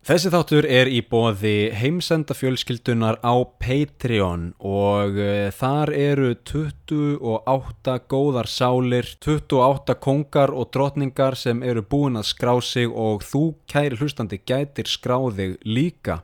[0.00, 8.48] Þessi þáttur er í bóði heimsenda fjölskyldunar á Patreon og uh, þar eru 28 góðar
[8.48, 14.40] sálir, 28 kongar og drotningar sem eru búin að skrá sig og þú kæri hlustandi
[14.40, 16.22] gætir skráðig líka.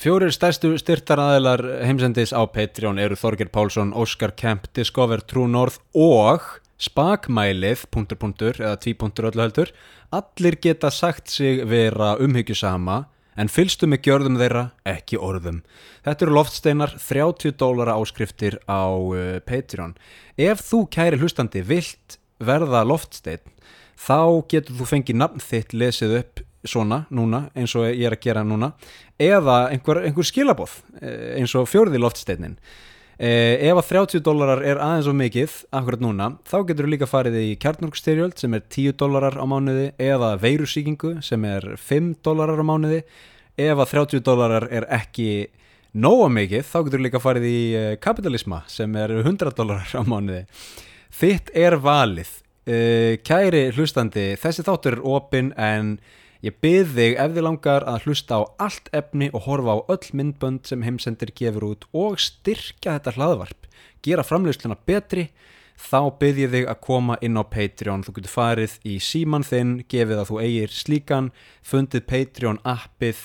[0.00, 6.61] Fjórir stærstu styrtaraðilar heimsendis á Patreon eru Þorger Pálsson, Óskar Kemp, Discover True North og
[6.82, 9.72] spakmælið, punktur punktur eða tví punktur öllu heldur,
[10.12, 13.04] allir geta sagt sig vera umhyggjusama
[13.38, 15.62] en fylgstu með gjörðum þeirra ekki orðum.
[16.04, 19.94] Þetta eru loftsteinar 30 dólara áskriftir á uh, Patreon.
[20.36, 23.40] Ef þú kæri hlustandi vilt verða loftstein
[24.02, 28.22] þá getur þú fengið nafn þitt lesið upp svona núna eins og ég er að
[28.22, 28.72] gera núna
[29.20, 32.56] eða einhver, einhver skilabóð eh, eins og fjórði loftsteinin
[33.22, 37.06] Eh, ef að 30 dólarar er aðeins og mikið akkurat núna, þá getur þú líka
[37.06, 42.58] farið í kjarnurkstyrjöld sem er 10 dólarar á mánuði eða veirusíkingu sem er 5 dólarar
[42.58, 43.04] á mánuði.
[43.54, 45.28] Ef að 30 dólarar er ekki
[45.94, 50.02] nóga mikið, þá getur þú líka farið í eh, kapitalisma sem er 100 dólarar á
[50.02, 50.42] mánuði.
[51.14, 52.34] Þitt er valið.
[52.66, 55.94] Eh, kæri hlustandi, þessi þáttur er opinn en
[56.42, 60.08] Ég byrð þig ef þið langar að hlusta á allt efni og horfa á öll
[60.18, 63.68] myndbönd sem heimsendir gefur út og styrkja þetta hlaðvarp,
[64.02, 65.28] gera framleysluna betri,
[65.78, 68.02] þá byrð ég þig að koma inn á Patreon.
[68.02, 71.30] Þú getur farið í síman þinn, gefið að þú eigir slíkan,
[71.62, 73.22] fundið Patreon appið,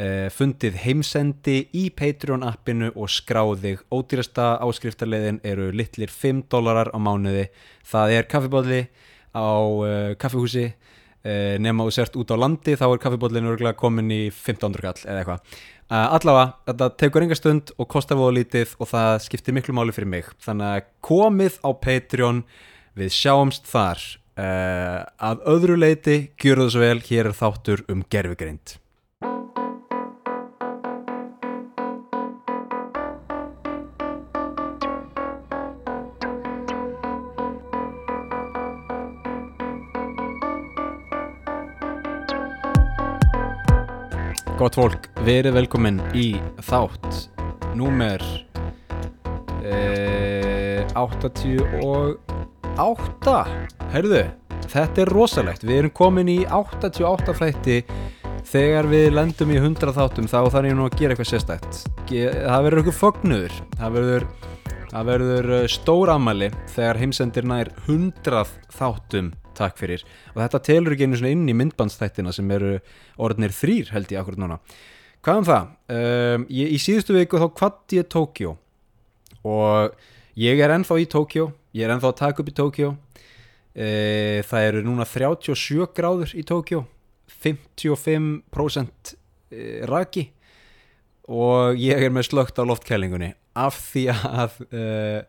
[0.00, 3.84] eh, fundið heimsendi í Patreon appinu og skráðið.
[3.92, 7.50] Ódýrasta áskriftarleiðin eru litlir 5 dólarar á mánuði.
[7.84, 8.86] Það er kaffibóðli
[9.34, 10.72] á uh, kaffihúsi
[11.24, 15.06] Uh, nema þú sért út á landi þá er kaffibóllinu örgulega komin í 1500 kall
[15.06, 15.56] eða eitthvað.
[15.84, 19.96] Uh, allavega, þetta tekur enga stund og kostar voða lítið og það skiptir miklu máli
[19.96, 20.30] fyrir mig.
[20.44, 22.44] Þannig að komið á Patreon
[23.00, 24.04] við sjáumst þar.
[24.34, 28.78] Uh, að öðru leiti gjur það svo vel, hér er þáttur um gerfugrind
[44.64, 47.16] Gott fólk, verið velkomin í þátt
[47.76, 48.22] númer
[49.60, 53.34] eh, 88
[53.92, 54.22] Herðu,
[54.72, 55.68] þetta er rosalegt.
[55.68, 57.76] Við erum komin í 88 flætti
[58.48, 62.32] Þegar við lendum í 100 þáttum þá þarf ég nú að gera eitthvað sérstætt Ge
[62.32, 63.54] Það verður eitthvað fögnuður.
[63.76, 64.28] Það verður,
[65.12, 68.48] verður eh, stór ammali þegar heimsendir nær 100
[68.80, 70.04] þáttum takk fyrir.
[70.34, 72.76] Og þetta telur ekki einu svona inn í myndbandstættina sem eru
[73.22, 74.60] orðnir þrýr held ég akkurat núna.
[75.24, 78.56] Hvað um það, um, ég, í síðustu viku þá kvatti ég Tókjó
[79.44, 79.94] og
[80.40, 82.90] ég er ennþá í Tókjó ég er ennþá að taka upp í Tókjó
[83.74, 83.88] e,
[84.46, 86.84] það eru núna 37 gráður í Tókjó
[87.44, 89.14] 55%
[89.50, 90.28] e, raki.
[91.24, 93.32] Og ég er með slögt á loftkælingunni.
[93.56, 95.20] Af því að uh,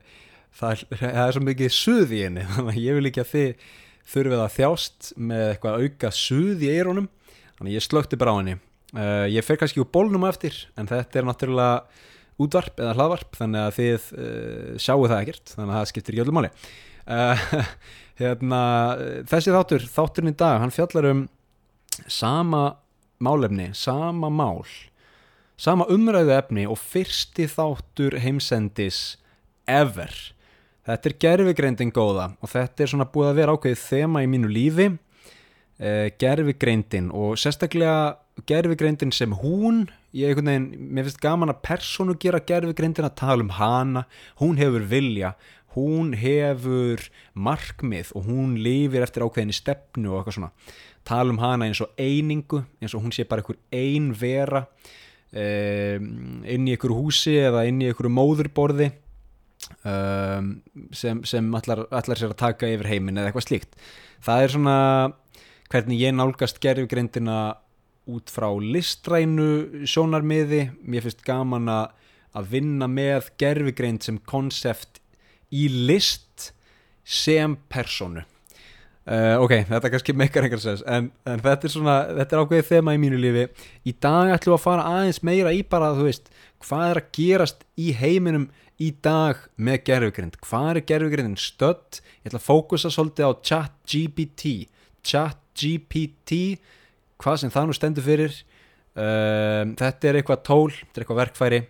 [0.60, 3.68] það, það er svo mikið suð í henni þannig að ég vil ekki að þið
[4.10, 7.10] þurfið að þjást með eitthvað auka suð í eironum
[7.58, 8.58] þannig ég slökti bara á henni.
[8.96, 12.06] Uh, ég fer kannski úr bólnum eftir en þetta er náttúrulega
[12.42, 16.24] útvarp eða hlaðvarp þannig að þið uh, sjáu það ekkert þannig að það skiptir í
[16.24, 16.52] öllum máli.
[17.06, 17.46] Uh,
[18.22, 18.62] hérna,
[19.30, 21.26] þessi þáttur þátturinn í dag, hann fjallar um
[22.12, 22.64] sama
[23.24, 24.66] málefni sama mál
[25.58, 29.18] sama umræðu efni og fyrsti þáttur heimsendis
[29.68, 30.12] ever
[30.86, 34.52] Þetta er gerfigreindin góða og þetta er svona búið að vera ákveðið þema í mínu
[34.54, 34.88] lífi
[35.82, 42.16] eh, gerfigreindin og sérstaklega gerfigreindin sem hún ég einhvern veginn, mér finnst gaman að personu
[42.22, 44.06] gera gerfigreindin að tala um hana.
[44.40, 45.34] Hún hefur vilja,
[45.76, 47.04] hún hefur
[47.34, 50.52] markmið og hún lifir eftir ákveðinni stefnu og eitthvað svona.
[51.06, 54.66] Tala um hana eins og einingu eins og hún sé bara einhver ein vera
[55.34, 58.92] eh, inn í einhverju húsi eða inn í einhverju móðurborði
[59.84, 60.50] um,
[60.96, 63.78] sem, sem allar, allar sér að taka yfir heimin eða eitthvað slíkt.
[64.26, 64.80] Það er svona
[65.72, 67.40] hvernig ég nálgast gerfgrindina
[68.06, 75.02] út frá listrænu sjónarmiði, mér finnst gaman að vinna með gerfigrind sem konsept
[75.50, 76.52] í list
[77.06, 78.26] sem personu
[79.06, 82.40] Uh, ok, þetta er kannski meikar einhvers veginn en, en þetta er svona, þetta er
[82.42, 83.44] ákveðið þema í mínu lífi.
[83.86, 86.32] Í dag ætlum við að fara aðeins meira í bara að þú veist
[86.66, 88.48] hvað er að gerast í heiminum
[88.82, 92.02] í dag með gerfugrind hvað er gerfugrindin stödd?
[92.24, 94.68] Ég ætla að fókusa svolítið á chat GPT
[95.06, 96.60] chat GPT
[97.22, 98.36] hvað sem það nú stendur fyrir
[99.00, 101.62] um, þetta er eitthvað tól þetta er eitthvað verkfæri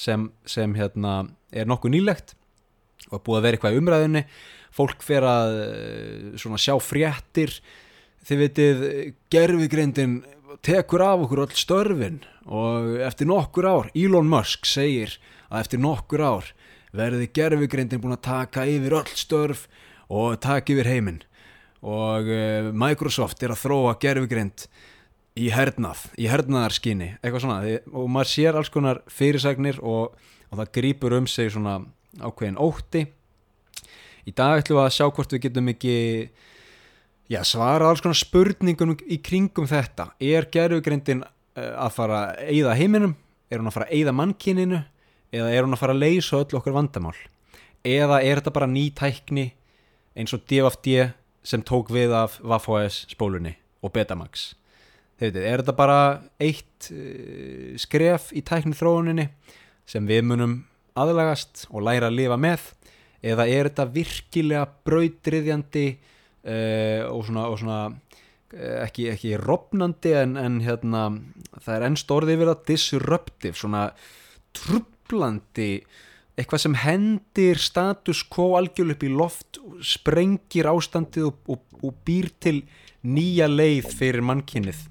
[0.00, 1.22] sem, sem hérna,
[1.54, 2.34] er nokkuð nýlegt
[3.12, 4.24] og búið að vera eitthvað í umræðinni
[4.74, 7.52] fólk fer að eh, svona sjá fréttir
[8.24, 8.84] þið veitir
[9.32, 10.22] gerfugrindin
[10.64, 15.16] tekur af okkur öll störfin og eftir nokkur ár, Elon Musk segir
[15.50, 16.50] að eftir nokkur ár
[16.94, 19.66] verði gerfugreindin búin að taka yfir öll störf
[20.12, 21.22] og taka yfir heiminn.
[21.84, 24.66] Og uh, Microsoft er að þróa gerfugreind
[25.34, 30.14] í hernað, í hernaðarskinni eitthvað svona, og maður sér alls konar fyrirsagnir og,
[30.50, 31.80] og það grýpur um sig svona
[32.22, 33.04] ákveðin ótti.
[34.24, 35.96] Í dag ætlum við að sjá hvort við getum ekki
[37.30, 40.10] já, svara alls konar spurningum í kringum þetta.
[40.20, 41.24] Er gerfugreindin
[41.54, 43.14] að fara að eyða heiminum?
[43.50, 44.80] Er hún að fara að eyða mannkininu
[45.34, 47.16] eða er hún að fara að leysa öll okkur vandamál?
[47.84, 49.50] Eða er þetta bara ný tækni
[50.16, 51.10] eins og DFD
[51.44, 53.54] sem tók við af Vafos spólunni
[53.84, 54.54] og Betamax?
[55.20, 55.98] Þeir veitir, er þetta bara
[56.42, 59.28] eitt uh, skref í tækni þróuninni
[59.86, 60.56] sem við munum
[60.98, 62.72] aðlagast og læra að lifa með?
[63.24, 65.86] Eða er þetta virkilega brautriðjandi
[66.44, 71.06] uh, og svona, og svona uh, ekki, ekki rofnandi en, en hérna,
[71.58, 73.86] það er ennst orðið við að disruptive, svona
[74.54, 75.70] trublandi
[76.34, 82.30] eitthvað sem hendir status quo algjörlega upp í loft sprengir ástandið og, og, og býr
[82.42, 82.64] til
[83.06, 84.88] nýja leið fyrir mannkynnið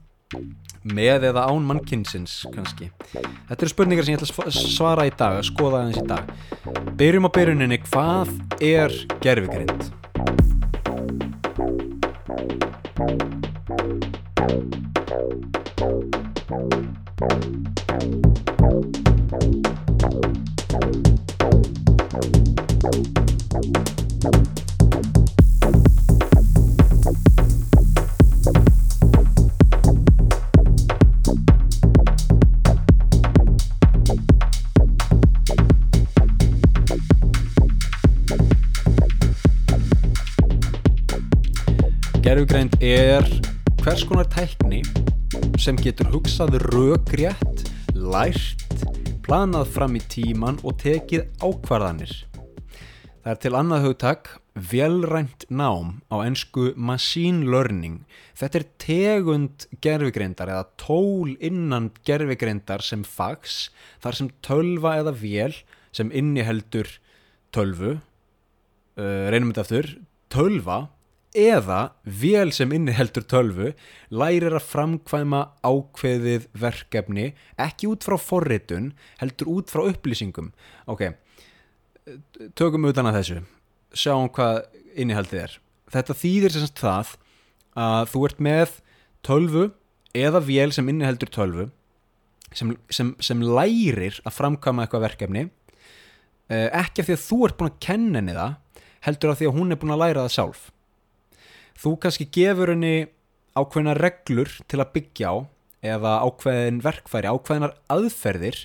[0.84, 2.90] með eða án mannkinnsins kannski.
[3.14, 6.34] Þetta eru spurningar sem ég ætla að svara í dag að skoða aðeins í dag.
[7.00, 9.00] Byrjum á byrjuninni, hvað er
[12.96, 13.34] gerfigrind?
[42.34, 43.28] Gerfugreind er
[43.84, 44.80] hvers konar tækni
[45.62, 47.60] sem getur hugsað rökrétt,
[47.94, 48.64] lært,
[49.22, 52.16] planað fram í tíman og tekið ákvarðanir.
[53.22, 54.32] Það er til annað hugtak
[54.72, 58.02] velrænt nám á ensku machine learning.
[58.34, 63.68] Þetta er tegund gerfugreindar eða tól innan gerfugreindar sem fags,
[64.02, 65.62] þar sem tölva eða vél
[65.94, 66.96] sem inniheldur
[67.54, 68.00] tölvu,
[68.98, 69.96] uh, reynum þetta aftur,
[70.34, 70.82] tölva
[71.34, 73.72] eða vél sem inniheldur tölvu
[74.14, 77.32] lærir að framkvæma ákveðið verkefni
[77.62, 78.92] ekki út frá forritun
[79.22, 80.52] heldur út frá upplýsingum.
[80.86, 81.10] Ok,
[82.58, 83.40] tökum utan að þessu.
[83.94, 84.64] Sjáum hvað
[84.98, 85.58] innihaldið er.
[85.94, 87.16] Þetta þýðir sem sagt það
[87.84, 88.78] að þú ert með
[89.26, 89.66] tölvu
[90.14, 91.70] eða vél sem inniheldur tölvu
[92.54, 95.48] sem, sem, sem lærir að framkvæma eitthvað verkefni.
[96.52, 98.60] Eh, ekki af því að þú ert búin að kenna henni það
[99.04, 100.64] heldur af því að hún er búin að læra það sjálf
[101.80, 103.08] þú kannski gefur henni
[103.58, 105.36] ákveðina reglur til að byggja á
[105.84, 108.58] eða ákveðin verkfæri, ákveðinar aðferðir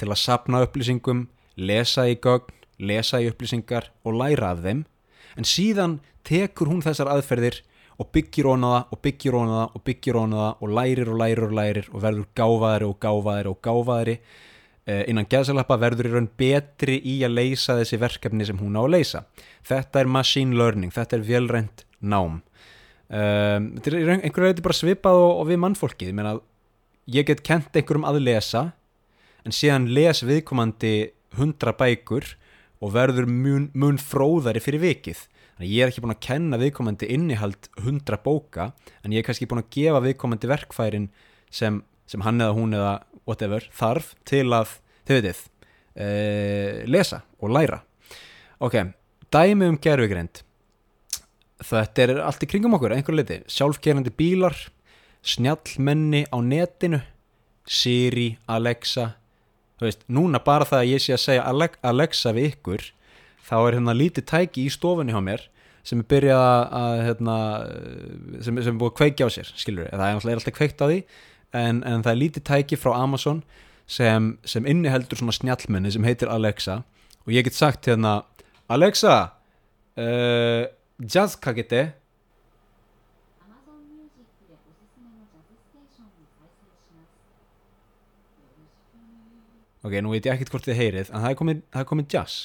[0.00, 1.26] til að sapna upplýsingum,
[1.56, 4.86] lesa í gögn, lesa í upplýsingar og læra af þeim
[5.38, 7.60] en síðan tekur hún þessar aðferðir
[8.00, 11.90] og byggir það og byggir það og byggir það og lærir og lærir og lærir
[11.92, 14.16] og verður gáfaðari og gáfaðari og gáfaðari
[14.86, 18.82] eh, innan geðsalappa verður í raun betri í að leysa þessi verkefni sem hún á
[18.82, 19.24] að leysa.
[19.66, 22.40] Þetta er machine learning, þetta er velrænt nám.
[23.12, 26.38] Um, þetta er einhverju veit bara svipað og, og við mannfólkið, ég meina
[27.12, 28.62] ég get kent einhverjum að lesa
[29.44, 30.94] en síðan les viðkomandi
[31.36, 32.24] hundra bækur
[32.82, 35.26] og verður mun, mun fróðari fyrir vikið.
[35.52, 38.70] Þannig að ég er ekki búin að kenna viðkomandi innihald hundra bóka
[39.02, 41.08] en ég er kannski búin að gefa viðkomandi verkfærin
[41.52, 42.94] sem, sem hann eða hún eða
[43.28, 47.82] whatever þarf til að, þau veitir uh, lesa og læra.
[48.62, 48.78] Ok,
[49.34, 50.42] dæmi um gerfugreind
[51.66, 54.56] þetta er allt í kringum okkur, að einhverju leiti sjálfkerandi bílar
[55.22, 57.02] snjallmenni á netinu
[57.68, 59.12] Siri, Alexa.
[59.78, 62.86] Þú veist, núna bara það að ég sé að segja Ale- Alexa við ykkur
[63.46, 65.46] þá er hérna lítið tæki í stofunni hjá mér
[65.86, 66.44] sem er byrjað
[66.78, 67.36] að, hérna,
[68.38, 70.98] sem, sem er búið að kveikja á sér skilur það er alltaf kveikt á því
[71.58, 73.42] en, en það er lítið tæki frá Amazon
[73.90, 76.80] sem, sem inniheldur svona snjallmenni sem heitir Alexa.
[77.26, 78.22] Og ég get sagt hérna
[78.72, 79.16] Alexa
[79.98, 80.81] uh, jazz
[81.39, 81.95] kagete
[83.39, 87.13] アマゾンミュージックでおすすめのジャズステーションを再生します。
[88.41, 89.87] よろしくね。
[89.87, 92.07] ok, nú veit ég ekkert hvort þið heyrið en það er komið, það er komið
[92.17, 92.35] jazz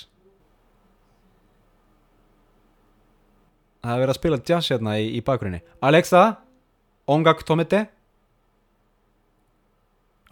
[3.82, 6.22] það er verið að spila jazz hérna í, í bakgrunni Alexa,
[7.10, 7.82] ongak tomete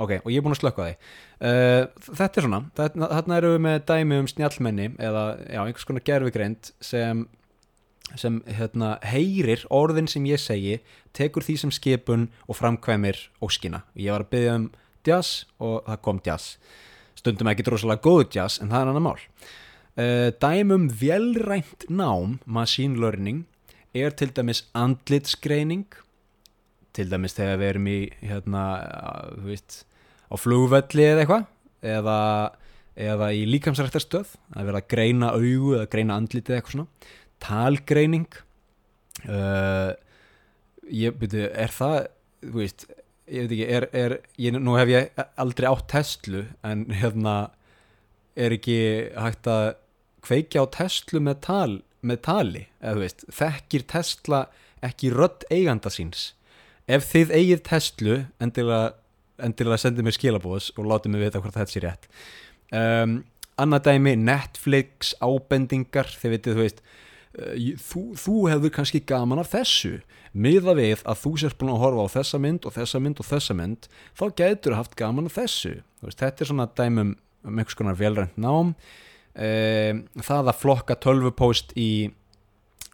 [0.00, 3.56] ok, og ég er búin að slökka því uh, þetta er svona þetta, þarna erum
[3.56, 7.26] við með dæmi um snjallmenni eða já, einhvers konar gerfigreind sem
[8.15, 10.79] sem hérna, heyrir orðin sem ég segi
[11.17, 13.83] tekur því sem skipun og framkvæmir óskina.
[13.97, 14.67] Ég var að byggja um
[15.05, 16.57] jazz og það kom jazz
[17.25, 19.21] stundum ekki drosalega góðu jazz en það er annar mál.
[19.95, 23.45] Uh, dæmum velrænt nám machine learning
[23.95, 25.87] er til dæmis andlitsgreining.
[26.95, 28.63] Til dæmis þegar við erum í hérna,
[29.39, 29.81] þú veist
[30.31, 31.47] á flugvelli eða eitthvað
[31.95, 32.19] eða,
[33.07, 34.35] eða í líkamsræktarstöð.
[34.55, 37.13] Að vera að greina augu eða greina andlitið eitthvað svona
[37.45, 38.27] talgreining.
[39.25, 39.93] Uh,
[40.91, 41.97] ég byrju, er það
[42.45, 42.85] þú veist,
[43.25, 47.35] ég veit ekki er, er, ég, nú hef ég aldrei átt Tesla en hérna
[48.35, 48.77] er ekki
[49.15, 49.67] hægt að
[50.25, 51.73] kveikja á Tesla með, tal,
[52.05, 52.65] með tali?
[52.81, 54.41] Eða þú veist, þekkir Tesla
[54.85, 56.33] ekki rödd eiganda síns?
[56.85, 58.81] Ef þið eigið Tesla endilega,
[59.41, 62.09] endilega sendið mér skilabóðs og látið mér vita hvort þetta sé rétt.
[62.75, 63.23] Um,
[63.61, 66.83] annað dæmi Netflix ábendingar þið veitir, þú veist
[67.81, 69.99] þú, þú hefur kannski gaman af þessu.
[70.35, 73.29] Miða við að þú sérst búin að horfa á þessa mynd og þessa mynd og
[73.29, 75.73] þessa mynd þá getur haft gaman af þessu.
[76.03, 77.15] Veist, þetta er svona dæmum
[77.45, 78.75] um einhvers konar velrænt nám.
[79.35, 82.13] Um, það að flokka tölvupóst í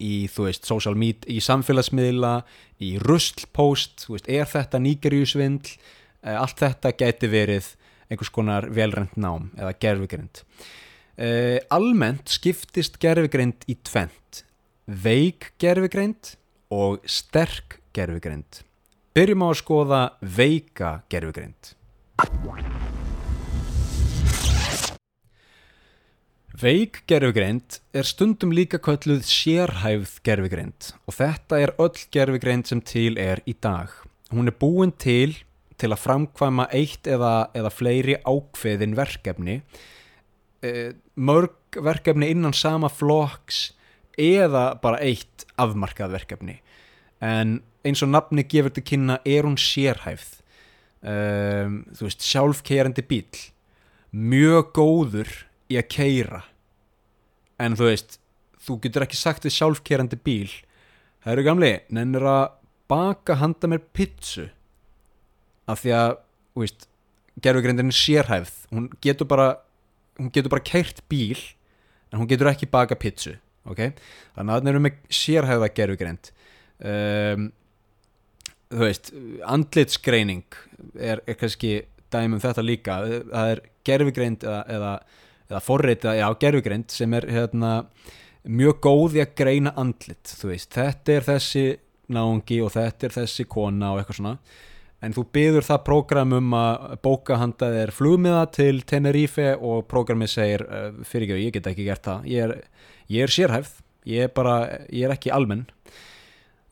[0.02, 2.34] í, þú veist, social media, í samfélagsmiðla
[2.82, 7.72] í ruslpost veist, er þetta nýgerjusvindl eh, allt þetta gæti verið
[8.10, 10.42] einhvers konar velrænt nám eða gerfugrind
[11.22, 14.42] eh, almennt skiptist gerfugrind í tvent
[14.86, 16.34] veik gerfugrind
[16.74, 18.62] og sterk gerfugrind
[19.14, 21.76] byrjum á að skoða veika gerfugrind
[26.62, 33.16] Veik gerfugreind er stundum líka kölluð sérhæfð gerfugreind og þetta er öll gerfugreind sem til
[33.18, 33.88] er í dag.
[34.30, 35.32] Hún er búin til
[35.80, 39.56] til að framkvæma eitt eða, eða fleiri ákveðin verkefni,
[41.16, 43.72] mörg verkefni innan sama flokks
[44.20, 46.58] eða bara eitt afmarkað verkefni.
[47.22, 50.38] En eins og nafni gefur til kynna er hún sérhæfð.
[51.02, 51.14] E,
[51.98, 53.26] þú veist, sjálfkeirandi bíl,
[54.12, 55.30] mjög góður
[55.72, 56.42] í að keira
[57.62, 58.18] en þú veist,
[58.62, 60.50] þú getur ekki sagt við sjálfkerandi bíl
[61.22, 62.44] það eru gamli, nennir að
[62.90, 64.48] baka handa mér pitsu
[65.70, 66.16] af því að,
[66.52, 66.88] þú veist
[67.42, 69.48] gerfugrindin er sérhæfð hún getur bara,
[70.20, 71.40] hún getur bara keirt bíl
[72.12, 73.34] en hún getur ekki baka pitsu
[73.68, 73.92] ok,
[74.36, 76.32] þannig að það eru með sérhæfða gerfugrind
[76.92, 77.48] um,
[78.72, 79.12] þú veist
[79.46, 80.60] andlitsgreining
[80.96, 82.96] er, er kannski dæmum þetta líka.
[83.32, 84.92] Það er gerfugrind eða, eða
[85.52, 87.72] eða forrita, já, gerfugreind sem er hérna,
[88.48, 91.64] mjög góð í að greina andlit, veist, þetta er þessi
[92.12, 94.34] náungi og þetta er þessi kona og eitthvað svona,
[95.02, 100.30] en þú byður það prógram um að bóka handað er flugmiða til Tenerife og prógramið
[100.30, 102.54] segir, uh, fyrir ekki, ég get ekki gert það, ég er,
[103.12, 103.78] ég er sérhæfð.
[104.02, 104.56] Ég er bara,
[104.90, 105.66] ég er ekki almenn.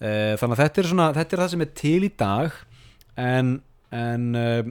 [0.01, 2.57] Uh, þannig að þetta er svona þetta er það sem er til í dag
[3.21, 3.51] en
[3.91, 4.71] en, uh,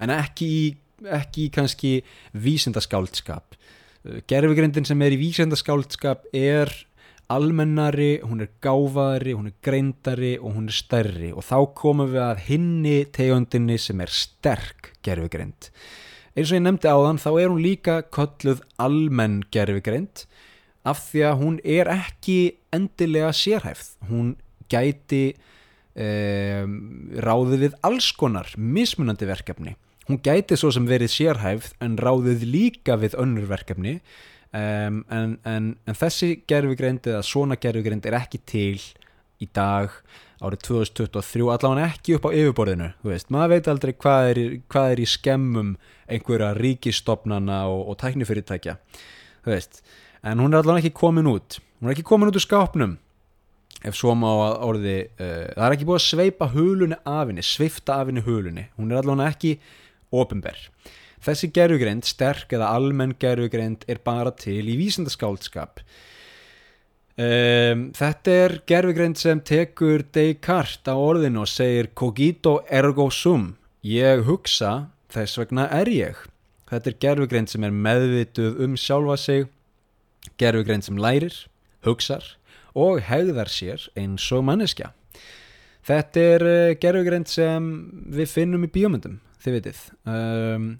[0.00, 0.64] en ekki í
[1.12, 1.90] ekki kannski
[2.32, 3.56] vísindaskáldskap
[4.30, 6.72] gerfugrindin sem er í vísindaskáldskap er
[7.32, 11.30] almennari, hún er gáfaðari hún er greindari og hún er stærri.
[11.34, 15.70] Og þá komum við að hinni tegundinni sem er sterk gerfugrind
[16.36, 20.26] eins og ég nefndi á þann þá er hún líka kölluð almenn gerfugrind
[20.86, 22.38] af því að hún er ekki
[22.76, 23.88] endilega sérhæfð.
[24.10, 24.34] Hún
[24.70, 25.24] gæti
[25.96, 26.76] um,
[27.24, 29.74] ráðið við alls konar mismunandi verkefni.
[30.06, 33.96] Hún gæti svo sem verið sérhæfð en ráðið líka við önnur verkefni
[34.56, 38.80] um, en, en, en þessi gerfugreind eða svona gerfugreind er ekki til
[39.42, 39.92] í dag
[40.40, 42.90] árið 2023 allavega ekki upp á yfirborðinu
[43.32, 44.40] maður veit aldrei hvað er,
[44.72, 48.76] hvað er í skemmum einhverja ríkistofnana og, og tæknifyrirtækja
[49.46, 51.60] en hún er allavega ekki komin út.
[51.78, 52.96] Hún er ekki komin út úr skápnum
[53.86, 57.44] ef svo má að orði uh, það er ekki búið að sveipa hulunni af henni
[57.46, 58.66] svifta af henni hulunni.
[58.78, 59.56] Hún er allavega ekki
[60.10, 60.58] ofinber.
[61.24, 65.80] Þessi gerfugreind, sterk eða almenn gerfugreind er bara til í vísendaskáldskap.
[67.16, 74.26] Um, þetta er gerfugreind sem tekur Descartes á orðinu og segir cogito ergo sum, ég
[74.28, 76.18] hugsa, þess vegna er ég.
[76.68, 79.48] Þetta er gerfugreind sem er meðvituð um sjálfa sig,
[80.36, 81.32] gerfugreind sem lærir,
[81.86, 82.34] hugsar
[82.76, 84.92] og hegðar sér eins og manneskja.
[85.86, 87.72] Þetta er uh, gerfugreind sem
[88.12, 90.70] við finnum í bíomundum þið vitið um,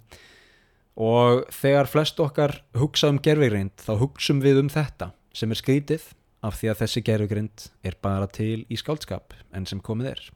[0.96, 6.08] og þegar flest okkar hugsa um gerfigrind þá hugsum við um þetta sem er skrítið
[6.46, 10.26] af því að þessi gerfigrind er bara til í skáldskap enn sem komið er.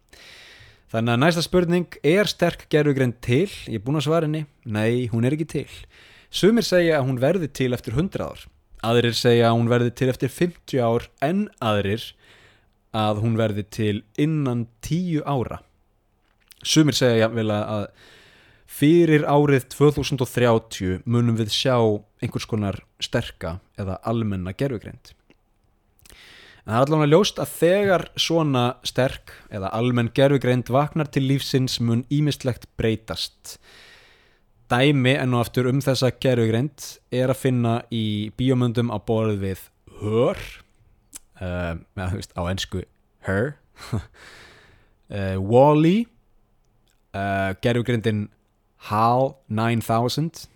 [0.90, 3.48] Þannig að næsta spurning er sterk gerfigrind til?
[3.70, 5.68] Ég er búin að svara henni nei, hún er ekki til.
[6.30, 8.44] Sumir segja að hún verði til eftir 100 ár.
[8.86, 12.04] Aðrir segja að hún verði til eftir 50 ár en aðrir
[12.96, 15.60] að hún verði til innan 10 ára.
[16.66, 17.84] Sumir segja að að
[18.70, 21.76] fyrir árið 2030 munum við sjá
[22.22, 25.14] einhvers konar sterka eða almenna gerfugreind
[26.64, 31.78] en það er allavega ljóst að þegar svona sterk eða almenn gerfugreind vaknar til lífsins
[31.82, 33.56] mun ímistlegt breytast.
[34.70, 39.66] Dæmi enn og aftur um þessa gerfugreind er að finna í bíómyndum á borð við
[40.00, 40.38] Her
[41.40, 42.84] uh, eða, þú veist, á ennsku
[43.26, 43.54] Her.
[45.10, 46.04] Uh, Wall-E
[47.16, 48.28] uh, gerfugreindin
[48.88, 50.46] HAL 9000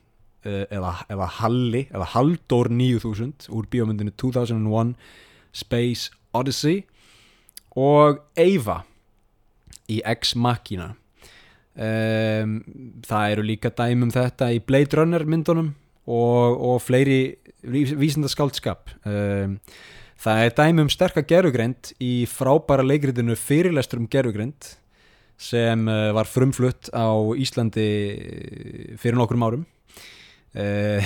[0.47, 4.95] uh, eða, eða Halli eða Haldor 9000 úr bíómyndinu 2001
[5.55, 6.85] Space Odyssey.
[7.77, 8.85] Og Eva
[9.91, 10.95] í Ex Machina.
[11.75, 12.61] Um,
[13.03, 15.73] það eru líka dæmum þetta í Blade Runner myndunum
[16.07, 19.57] og, og fleiri vísindaskaldskap um,
[20.21, 24.71] það er dæmum sterka gerugreind í frábæra leikritinu fyrirlestur um gerugreind
[25.41, 27.89] sem uh, var frumflutt á Íslandi
[29.01, 29.67] fyrir nokkrum árum.
[30.55, 31.03] Uh,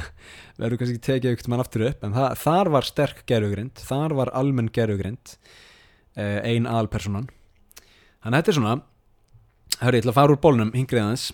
[0.60, 4.14] verður kannski ekki tekið ykkur mann aftur upp en það, þar var sterk gerugrind þar
[4.16, 5.34] var almenn gerugrind
[6.16, 7.26] uh, ein aðalpersonan
[8.24, 8.76] þannig að þetta er svona
[9.82, 11.26] hörru, ég ætla að fara úr bólnum hingrið aðeins.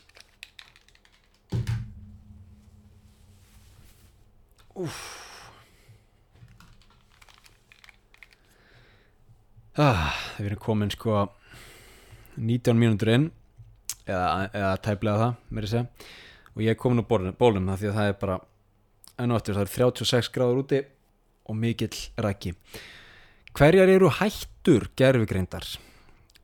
[4.83, 4.99] Úf
[9.77, 11.27] ah, Það verður komin sko
[12.37, 13.29] 19 mínútur inn
[14.07, 16.09] eða, eða tæplega það, mér að segja.
[16.53, 18.41] Og ég er á bólnum, bólnum það því að það er bara
[19.23, 20.83] enn og eftir, það er 36 gráður úti
[21.43, 22.55] og mikill rækki
[23.53, 25.67] hverjar eru hættur gerfugreindar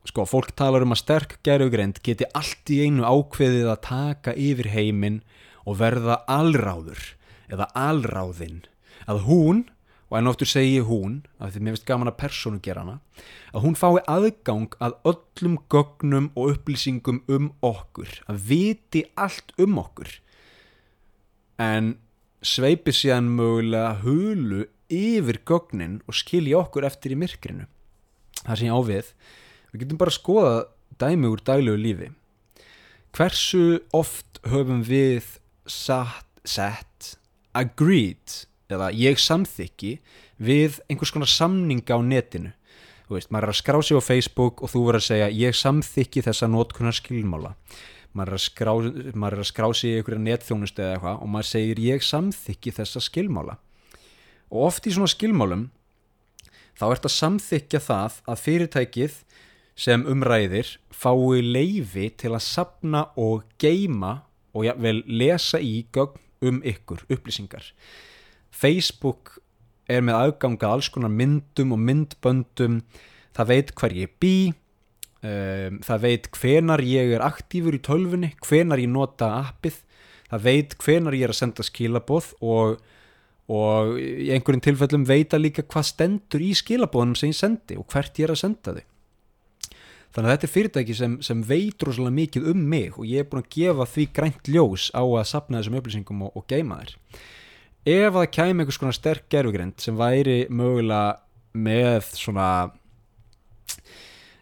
[0.05, 4.69] sko, fólk talar um að sterk gerfugreind geti allt í einu ákveðið að taka yfir
[4.73, 5.21] heiminn
[5.65, 7.01] og verða alráður
[7.49, 8.61] eða alráðinn.
[9.09, 9.63] Að hún,
[10.09, 12.97] og enn og eftir segi hún af því mér finnst gaman að persónu gera hana
[13.53, 19.77] að hún fái aðgang að öllum gögnum og upplýsingum um okkur, að viti allt um
[19.81, 20.09] okkur.
[21.61, 21.97] En
[22.41, 27.67] sveipi síðan mögulega hulu yfir gögnin og skilja okkur eftir í myrkrinu.
[28.45, 29.13] Það sem ég ávið
[29.69, 30.55] við getum bara að skoða
[30.99, 32.09] dæmi úr daglegu lífi.
[33.13, 35.37] Hversu oft höfum við
[35.69, 37.15] satt, sett
[37.57, 39.95] agreed eða ég samþykki
[40.39, 42.53] við einhvers konar samninga á netinu.
[43.09, 45.57] Þú veist, maður er að skrá sig á Facebook og þú verður að segja ég
[45.57, 47.55] samþykki þessa notkunar skilmála.
[48.13, 48.73] Maður er að skrá,
[49.09, 53.01] er að skrá sig í einhverja netþjónustu eða eitthvað og maður segir ég samþykki þessa
[53.01, 53.57] skilmála.
[54.49, 55.67] Og oft í svona skilmálum
[56.77, 59.17] þá ert að samþykja það að fyrirtækið
[59.79, 64.19] sem umræðir fái leifi til að sapna og geima
[64.53, 67.65] og jafnvel lesa í gögn um ykkur, upplýsingar
[68.59, 69.37] Facebook
[69.89, 72.81] er með aðganga alls konar myndum og myndböndum.
[73.37, 74.35] Það veit hver ég bý
[75.23, 79.81] um, það veit hvenar ég er aktífur í tölfunni, hvenar ég nota appið,
[80.31, 82.77] það veit hvenar ég er að senda skilaboð og,
[83.49, 88.21] og í einhverjum tilfellum veita líka hvað stendur í skilabóðunum sem ég sendi og hvert
[88.21, 88.85] ég er að senda þau.
[90.09, 93.27] Þannig að þetta er fyrirtæki sem, sem veit rosalega mikið um mig og ég er
[93.29, 96.95] búin að gefa því grænt ljós á að sapna þessum upplýsingum og, og geima þér
[97.87, 101.19] ef það kæmi einhvers konar sterk gerfugrind sem væri mögulega
[101.55, 102.47] með svona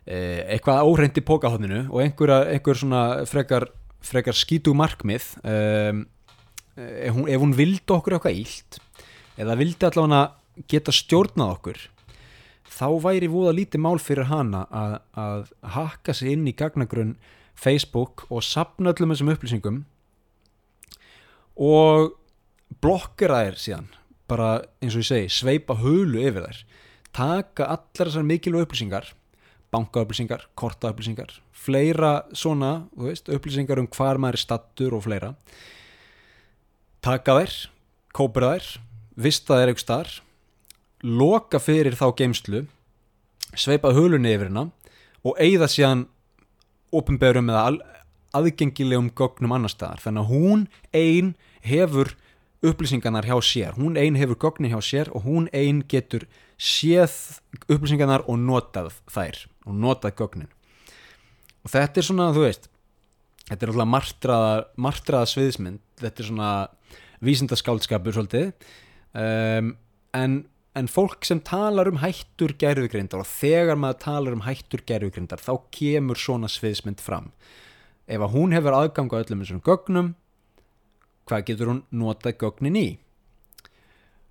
[0.05, 3.67] eh, eitthvað óhreint í pókahotninu og einhver, einhver svona frekar,
[4.03, 6.03] frekar skítu markmið um,
[6.77, 8.81] ef, hún, ef hún vildi okkur eitthvað ílt
[9.37, 11.81] eða vildi allavega geta stjórnað okkur
[12.77, 17.15] þá væri voða lítið mál fyrir hana að, að hakka sig inn í gagnagrunn
[17.57, 19.83] Facebook og sapna öllum þessum upplýsingum
[21.57, 22.11] og
[22.81, 23.87] blokkera þær síðan
[24.27, 24.49] bara
[24.83, 26.63] eins og ég segi, sveipa hulu yfir þær
[27.15, 29.13] taka allar þessar mikilvæg upplýsingar
[29.73, 35.33] bankaupplýsingar, kortaupplýsingar fleira svona, veist, upplýsingar um hvar maður er stattur og fleira.
[37.03, 37.55] Taka þær
[38.15, 38.69] kópera þær,
[39.17, 40.21] vista þær eitthvað starf
[41.03, 42.63] loka fyrir þá geimslu
[43.53, 44.71] sveipa hulunni yfir hennar
[45.27, 46.07] og eigða síðan
[46.95, 47.75] ofinberum eða
[48.37, 50.01] aðgengilegum gögnum annar staðar.
[50.03, 50.63] Þannig að hún
[50.95, 51.33] ein
[51.65, 52.13] hefur
[52.65, 53.75] upplýsingarnar hjá sér.
[53.77, 57.39] Hún ein hefur gögnin hjá sér og hún ein getur séð
[57.69, 60.51] upplýsingarnar og notað þær og notað gögnin.
[61.63, 62.69] Og þetta er svona, þú veist
[63.47, 66.51] þetta er alltaf martraða, martraða sviðismynd þetta er svona
[67.25, 68.53] vísindaskálskapur svolítið.
[69.17, 69.75] Um,
[70.13, 70.45] en
[70.77, 75.53] en fólk sem talar um hættur gerfugrindar og þegar maður talar um hættur gerfugrindar þá
[75.73, 77.31] kemur svona sviðsmynd fram.
[78.05, 80.11] Ef að hún hefur aðgang á öllum þessum gögnum
[81.27, 82.87] hvað getur hún notað gögnin í?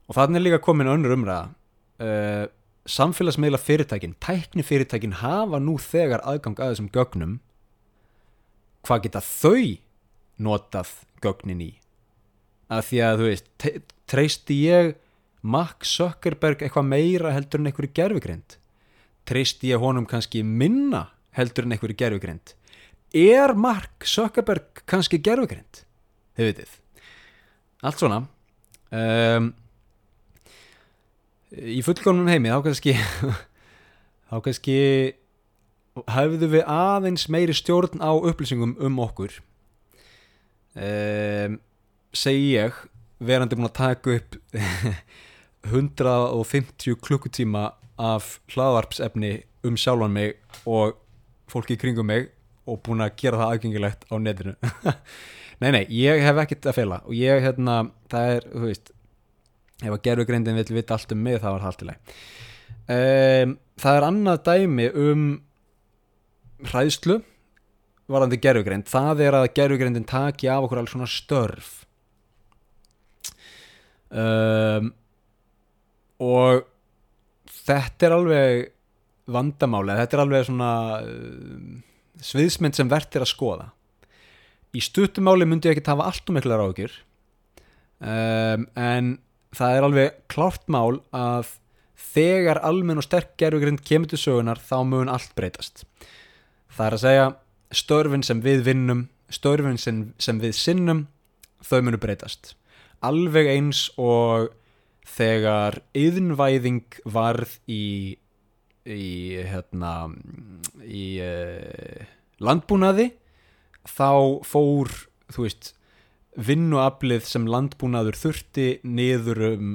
[0.06, 1.54] Og þannig er líka komin önnur umræða.
[1.96, 2.44] Uh,
[2.86, 7.38] samfélagsmiðla fyrirtækin tækni fyrirtækin hafa nú þegar aðgang að þessum gögnum.
[8.86, 9.78] Hvað geta þau
[10.46, 10.92] notað
[11.24, 11.72] gögnin í?
[12.70, 13.68] Að því að þú veist
[14.10, 14.94] treysti ég
[15.46, 18.56] Mark Zuckerberg eitthvað meira heldur en einhverju gerfugrind
[19.26, 21.06] treysti ég honum kannski minna
[21.36, 22.54] heldur en einhverju gerfugrind
[23.16, 25.84] er Mark Zuckerberg kannski gerfugrind
[26.38, 26.74] þið vitið
[27.86, 28.22] allt svona.
[28.94, 29.52] Um,
[31.50, 32.96] í fullkomnum heimi þá kannski
[34.30, 34.78] þá kannski
[36.12, 39.38] hefðu við aðeins meiri stjórn á upplýsingum um okkur.
[40.76, 41.56] Um,
[42.16, 42.76] segi ég
[43.16, 44.36] verandi búin að taka upp
[45.66, 49.32] 150 klukkutíma af hlaðvarpsefni
[49.66, 50.36] um sjálfan mig
[50.68, 50.98] og
[51.50, 52.28] fólki í kringum mig
[52.66, 54.54] og búin að gera það aðgengilegt á netinu
[55.64, 57.78] nei nei, ég hef ekkert að fela og ég hérna,
[58.12, 58.92] það er, þú veist
[59.82, 62.20] ef að gerfugreindin vill vita allt um mig það var það allt í leið
[62.96, 65.24] um, það er annað dæmi um
[66.66, 67.20] hræðslu
[68.10, 71.72] varandi gerfugreind, það er að gerfugreindin taki af okkur alls svona störf.
[74.06, 74.92] Um,
[76.22, 76.62] og
[77.66, 78.68] þetta er alveg
[79.34, 80.70] vandamáli, þetta er alveg svona
[81.02, 81.80] um,
[82.22, 83.66] sviðsmynd sem verðt er að skoða
[84.76, 86.92] í stuttumáli myndi ég ekki hafa allt um miklar ágjur
[88.00, 89.16] um, en
[89.56, 91.54] það er alveg klárt mál að
[92.16, 95.84] þegar almenn og sterk gerfugrind kemur til sögunar þá mun allt breytast.
[96.72, 97.26] Það er að segja
[97.76, 101.06] störfin sem við vinnum störfin sem, sem við sinnum
[101.64, 102.54] þau munu breytast.
[103.04, 104.52] Alveg eins og
[105.06, 108.16] þegar yðnvæðing varð í
[108.86, 109.92] í hérna
[110.86, 112.04] í uh,
[112.38, 113.10] landbúnaði
[113.90, 114.92] þá fór
[115.32, 115.72] þú veist
[116.36, 119.72] vinnuaflið sem landbúnaður þurfti niður um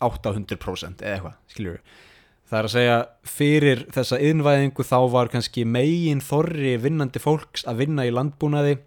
[0.00, 1.82] 800% eða eitthvað, skiljur
[2.50, 2.98] það er að segja
[3.30, 8.80] fyrir þessa yðnvæðingu þá var kannski megin þorri vinnandi fólks að vinna í landbúnaði.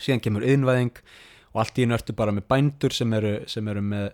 [0.00, 1.02] Síðan kemur yðnvæðing
[1.52, 4.08] og allt í einu ertu bara með bændur sem eru, sem eru með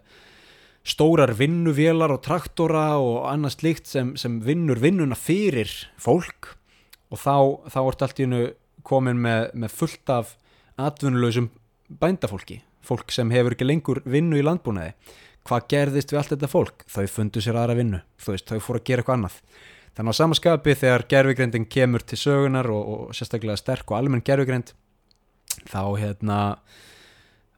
[0.83, 5.71] stórar vinnuvélar og traktora og annað slíkt sem, sem vinnur vinnuna fyrir
[6.03, 6.57] fólk.
[7.15, 7.37] Og þá,
[7.71, 8.45] þá ertu allt í einu
[8.87, 10.37] komin með, með fullt af
[10.81, 11.51] atvinnulausum
[12.03, 12.61] bændafólki.
[12.83, 14.95] Fólk sem hefur ekki lengur vinnu í landbúnaði.
[15.47, 16.85] Hvað gerðist við allt þetta fólk?
[16.91, 19.41] Þau fundu sér aðra vinnu, veist, þau fóru að gera eitthvað annað.
[19.93, 24.73] Þannig á samaskapi þegar gerfugrindin kemur til sögunar og, og sérstaklega sterk og almenn gerfugrind
[25.69, 26.39] þá hérna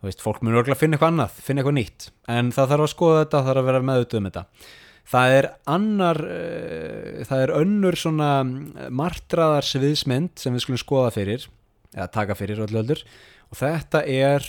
[0.05, 3.21] veist, fólk mun örgulega finna eitthvað annað finna eitthvað nýtt, en það þarf að skoða
[3.23, 4.45] þetta það þarf að vera meðutuð um þetta
[5.11, 8.31] það er annar uh, það er önnur svona
[8.91, 11.49] martraðar sviðsmynd sem við skulum skoða fyrir
[11.95, 13.05] eða taka fyrir öllu öldur
[13.51, 14.47] og þetta er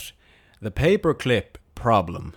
[0.62, 2.34] the paperclip problem.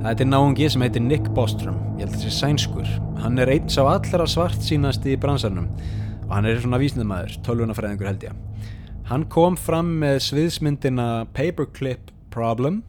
[0.00, 2.92] Þetta er náungi sem heitir Nick Bostrom, ég held að það sé sænskur.
[3.20, 5.68] Hann er eins á allra svart sínast í bransarnum
[6.30, 8.66] og hann er svona vísnumæður, tölvunafræðingur held ég.
[9.10, 12.84] Hann kom fram með sviðsmyndina Paperclip Problem,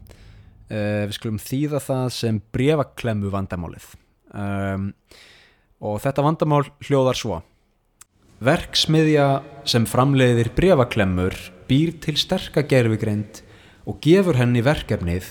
[0.70, 3.88] uh, við skulum þýða það sem brevaklemmu vandamálið.
[4.30, 4.92] Um,
[5.82, 7.40] og þetta vandamál hljóðar svo.
[8.42, 9.26] Verksmiðja
[9.66, 11.34] sem framleiðir brevaklemmur
[11.66, 13.42] býr til sterka gerfigreind
[13.90, 15.26] og gefur henni verkefnið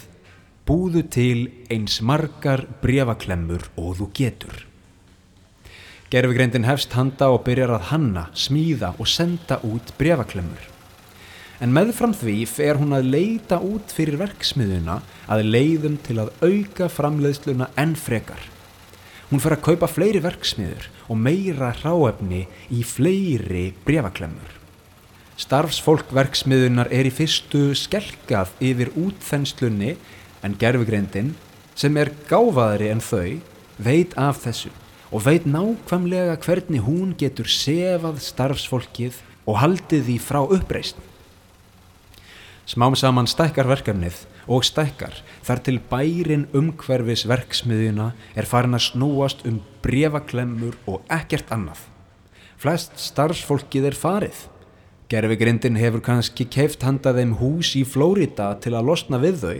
[0.67, 4.70] búðu til eins margar brevaklemmur og þú getur.
[6.11, 10.65] Gerfigreindin hefst handa og byrjar að hanna, smíða og senda út brevaklemmur.
[11.63, 14.97] En meðfram því fer hún að leita út fyrir verksmiðuna
[15.31, 18.43] að leiðum til að auka framleiðsluna enn frekar.
[19.29, 22.43] Hún fer að kaupa fleiri verksmiður og meira hráefni
[22.75, 24.59] í fleiri brevaklemmur.
[25.39, 29.95] Starfsfólk verksmiðunar er í fyrstu skelkað yfir útþenslunni
[30.43, 31.37] en gerfugreindin
[31.71, 33.39] sem er gáfaðri en þau
[33.79, 34.75] veit af þessu
[35.11, 40.99] og veit nákvæmlega hvernig hún getur sefað starfsfólkið og haldið því frá uppreist.
[42.71, 49.43] Smám saman stækkar verkefnið og stækkar þar til bærin umhverfis verksmiðjuna er farin að snúast
[49.49, 51.81] um brevaklemmur og ekkert annað.
[52.61, 54.45] Flest starfsfólkið er farið.
[55.11, 59.57] Gerfigrindin hefur kannski keift handa þeim hús í Flórida til að losna við þau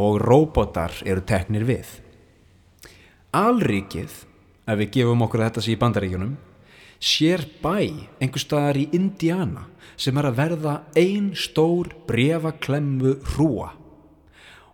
[0.00, 1.86] og róbotar eru teknir við.
[3.36, 4.10] Alríkið,
[4.70, 6.32] ef við gefum okkur þetta sér í bandaríkjunum,
[7.00, 7.76] sér bæ
[8.20, 9.66] einhver staðar í Indiana
[10.00, 13.74] sem er að verða ein stór brevaklemmu hrúa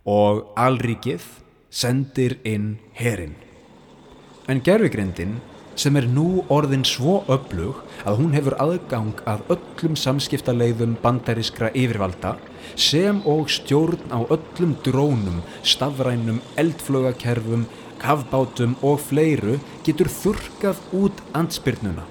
[0.07, 1.25] og alríkið
[1.69, 3.35] sendir inn herin.
[4.47, 5.37] En gerfigrindin
[5.77, 12.37] sem er nú orðin svo öflug að hún hefur aðgang að öllum samskiptaleiðum bandarískra yfirvalda
[12.79, 17.67] sem og stjórn á öllum drónum, stafrænum, eldflögakerfum,
[18.01, 22.05] kafbátum og fleiru getur þurkað út ansbyrnuna.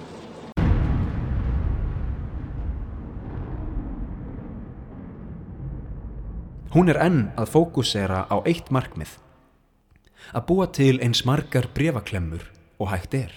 [6.76, 9.14] Hún er enn að fókusera á eitt markmið.
[10.36, 12.42] Að búa til eins margar brefaklemmur
[12.76, 13.32] og hægt er.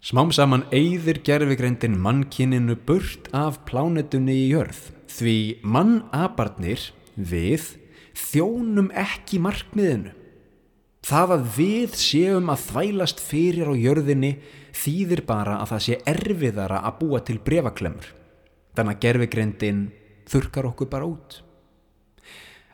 [0.00, 4.78] Smám saman eyðir gerfigreindin mannkininu burt af plánetunni í jörð
[5.10, 7.72] því mannabarnir við
[8.16, 10.12] þjónum ekki markmiðinu.
[11.06, 14.32] Það að við séum að þvælast fyrir á jörðinni
[14.74, 18.08] þýðir bara að það sé erfiðara að búa til brefaklemmur.
[18.74, 19.84] Þannig að gerfigreindin
[20.26, 21.38] þurkar okkur bara út.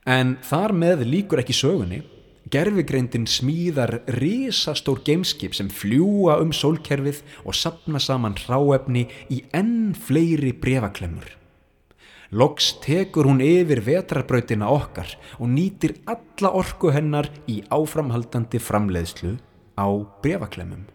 [0.09, 2.01] En þar með líkur ekki sögunni,
[2.49, 10.57] gerfigreindin smíðar risastór gameskip sem fljúa um sólkerfið og sapna saman hráefni í enn fleiri
[10.57, 11.42] brefaklemmur.
[12.33, 19.35] Loks tekur hún yfir vetrarbrautina okkar og nýtir alla orku hennar í áframhaldandi framleiðslu
[19.77, 19.87] á
[20.25, 20.87] brefaklemmum.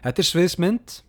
[0.00, 1.00] Þetta er sviðsmynd,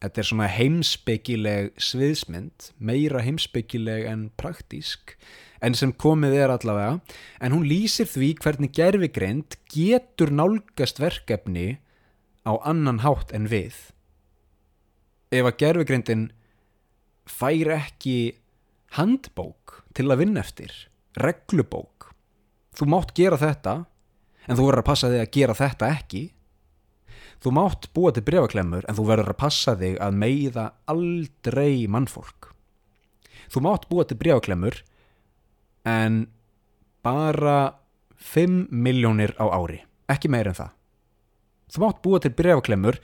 [0.00, 5.18] þetta er svona heimsbyggileg sviðsmynd, meira heimsbyggileg en praktísk,
[5.64, 7.00] en sem komið er allavega,
[7.40, 11.78] en hún lýsir því hvernig gerfigreind getur nálgast verkefni
[12.46, 13.74] á annan hátt en við.
[15.32, 16.28] Ef að gerfigreindin
[17.26, 18.36] fær ekki
[18.96, 20.72] handbók til að vinna eftir,
[21.18, 22.12] reglubók,
[22.76, 23.82] þú mátt gera þetta,
[24.46, 26.24] en þú verður að passa þig að gera þetta ekki,
[27.42, 32.50] Þú mátt búa til brefaklemmur en þú verður að passa þig að meiða aldrei mannfólk.
[33.52, 34.80] Þú mátt búa til brefaklemmur
[35.86, 36.26] en
[37.06, 37.78] bara
[38.16, 40.74] 5 miljónir á ári, ekki meira en það.
[41.72, 43.00] Þú mátt búa til brefaklemmur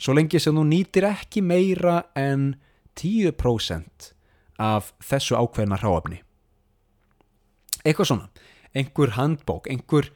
[0.00, 2.54] svo lengi sem þú nýtir ekki meira en
[2.98, 4.12] 10%
[4.62, 6.20] af þessu ákveðna hráafni.
[7.82, 8.28] Eitthvað svona,
[8.76, 10.12] einhver handbók, einhver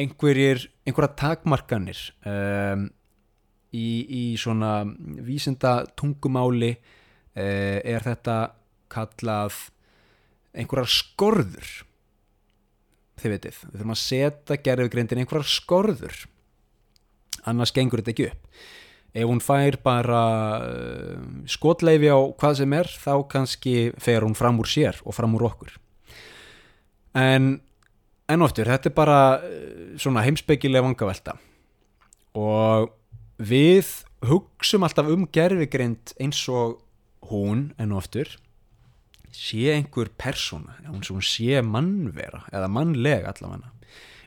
[0.00, 2.86] einhverjir, einhverja takmarkanir um,
[3.76, 4.80] í, í svona
[5.26, 8.38] vísinda tungumáli uh, er þetta
[8.90, 9.58] kallað
[10.56, 11.70] einhverjar skorður.
[13.20, 16.20] Þið veitir, við þurfum að setja gerðugreindin einhverjar skorður.
[17.48, 18.60] Annars gengur þetta ekki upp.
[19.10, 20.24] Ef hún fær bara
[20.62, 21.16] uh,
[21.50, 25.48] skotleifi á hvað sem er þá kannski fer hún fram úr sér og fram úr
[25.50, 25.74] okkur.
[27.18, 27.56] En
[28.30, 31.36] en oftur, þetta er bara eh, svona heimsbyggilega vangavelta.
[32.38, 32.92] Og
[33.42, 33.88] við
[34.26, 36.78] hugsum alltaf um gerfigrind eins og
[37.30, 38.30] hún en oftur
[39.34, 43.70] sé einhver persóna, hún sé mannvera eða mannleg allavega.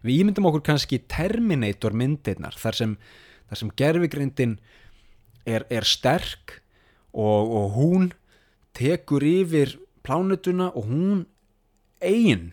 [0.03, 2.95] Við ímyndum okkur kannski Terminator myndirnar þar sem,
[3.55, 4.57] sem gerfigrindin
[5.47, 6.59] er, er sterk
[7.13, 8.09] og, og hún
[8.75, 11.21] tekur yfir plánutuna og hún
[12.03, 12.51] einn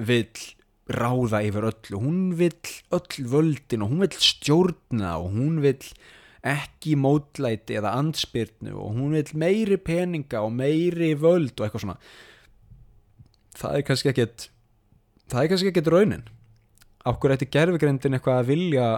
[0.00, 0.48] vill
[0.90, 5.86] ráða yfir öllu, hún vill öll völdin og hún vill stjórna og hún vill
[6.46, 11.98] ekki mótlæti eða ansbyrnu og hún vill meiri peninga og meiri völd og eitthvað svona.
[13.60, 14.48] Það er kannski ekkit
[15.30, 16.26] það er kannski ekkit raunin.
[17.04, 18.88] Ákkur eftir gerfigreindin eitthvað að vilja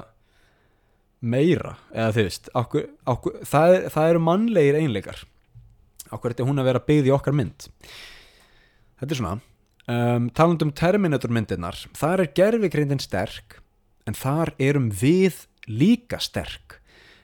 [1.22, 1.76] meira?
[1.94, 5.22] Eða þú veist ákkur, ákkur, það, það eru mannlegir einleikar.
[6.12, 7.70] Ákkur eftir hún að vera byggð í okkar mynd?
[9.00, 9.38] Þetta er svona
[9.90, 13.58] um, talandum Terminator myndirnar þar er gerfikreindin sterk
[14.06, 16.78] en þar erum við líka sterk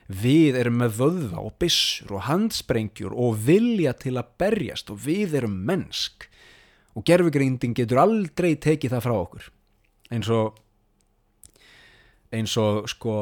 [0.09, 5.37] við erum með vöðva og bissur og handsprengjur og vilja til að berjast og við
[5.41, 6.25] erum mennsk.
[6.97, 9.49] Og gerfikreindin getur aldrei tekið það frá okkur.
[10.09, 10.57] Eins og
[12.33, 13.13] eins og sko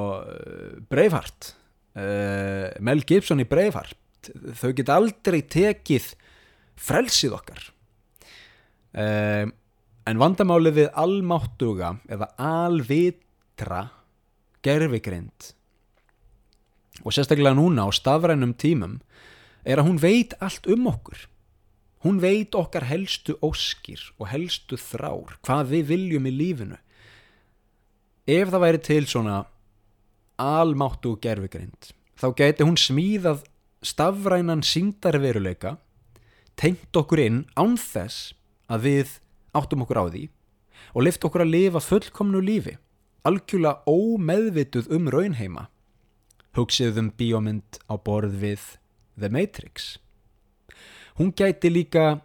[0.91, 1.51] Breifhart
[1.95, 6.09] uh, Mel Gibson í Breifhart þau get aldrei tekið
[6.77, 7.61] frelsið okkar.
[8.97, 9.53] Um,
[10.07, 13.83] en vandamálið við almáttuga eða alvitra
[14.63, 15.51] gerfigrind
[17.03, 18.99] og sérstaklega núna á stafrænum tímum
[19.65, 21.27] er að hún veit allt um okkur
[22.05, 26.79] hún veit okkar helstu óskir og helstu þrár hvað við viljum í lífinu
[28.27, 29.37] ef það væri til svona
[30.37, 33.45] almáttu gerfigrind þá geti hún smíðað
[33.85, 35.77] stafrænan síndarveruleika
[36.57, 38.33] tengt okkur inn án þess
[38.67, 39.15] að við
[39.57, 40.23] áttum okkur á því
[40.93, 42.77] og lift okkur að lifa fullkomnu lífi,
[43.27, 45.67] algjörlega ómeðvituð um raunheima.
[46.57, 48.61] Hugsið um bíómynd á borð við
[49.13, 49.99] The Matrix.
[51.17, 52.23] Hún gæti líka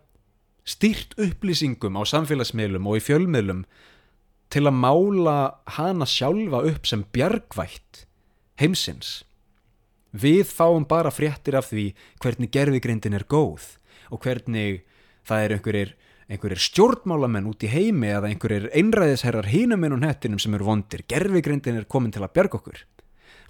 [0.65, 3.67] stýrt upplýsingum á samfélagsmiðlum og í fjölmiðlum
[4.53, 5.37] til að mála
[5.77, 8.07] hana sjálfa upp sem bjargvætt
[8.61, 9.21] heimsins.
[10.17, 11.91] Við fáum bara fréttir af því
[12.25, 13.75] hvernig gerfigrindin er góð
[14.09, 14.81] og hvernig
[15.29, 15.93] það er einhverjir,
[16.33, 21.05] einhverjir stjórnmálamenn út í heimi eða einhverjir einræðisherrar hinum inn og hettinum sem eru vondir.
[21.05, 22.85] Gerfigrindin er komin til að bjarga okkur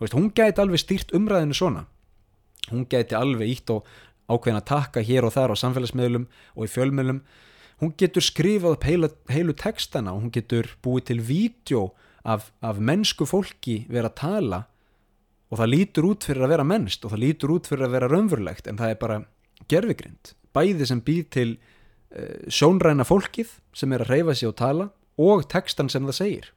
[0.02, 1.86] veist, hún gæti alveg stýrt umræðinu svona.
[2.70, 3.86] Hún gæti alveg ítt og
[4.30, 7.22] ákveðin að taka hér og þar á samfélagsmiðlum og í fjölmiðlum.
[7.82, 11.82] Hún getur skrifað upp heilu, heilu textana og hún getur búið til vídeo
[12.22, 14.60] af, af mennsku fólki vera að tala
[15.52, 18.08] og það lítur út fyrir að vera mennst og það lítur út fyrir að vera
[18.08, 19.18] raunverulegt en það er bara
[19.68, 24.88] gerfigrind bæði sem býð til uh, sjónræna fólkið sem er að reyfa sig og tala
[25.20, 26.50] og textan sem það segir.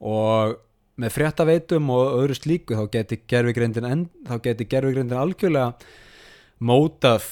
[0.00, 0.56] Og
[1.00, 5.72] með fréttaveitum og öðru slíku þá geti gerfugrindin algjörlega
[6.60, 7.26] mótað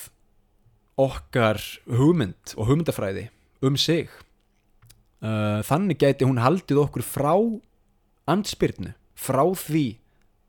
[0.98, 3.28] okkar hugmynd og hugmyndafræði
[3.64, 4.08] um sig.
[5.18, 7.34] Uh, þannig geti hún haldið okkur frá
[8.30, 9.86] andspyrnu, frá því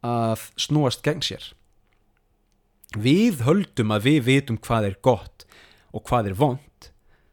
[0.06, 1.44] að snúast gegn sér.
[2.98, 5.46] Við höldum að við vitum hvað er gott
[5.94, 6.90] og hvað er vond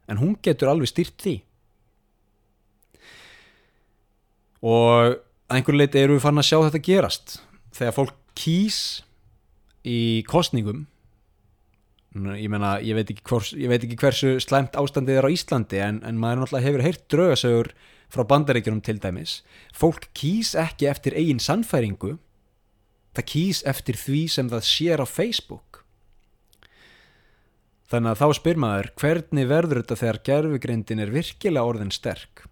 [0.06, 1.36] en hún getur alveg styrt því.
[4.66, 7.38] Og að einhver leiti eru við fann að sjá þetta gerast.
[7.76, 8.80] Þegar fólk kýs
[9.86, 10.86] í kostningum
[12.16, 16.00] ég meina, ég veit hvers, ég veit ekki hversu slæmt ástandið er á Íslandi en,
[16.06, 17.72] en maður náttúrulega hefur heyrt draugasögur
[18.12, 19.40] frá bandaríkjunum til dæmis.
[19.76, 22.16] Fólk kýs ekki eftir eigin sannfæringu
[23.16, 25.82] það kýs eftir því sem það sér á Facebook.
[27.86, 32.46] Þannig að þá spyr maður hvernig verður þetta þegar gerfugrindin er virkilega orðin sterk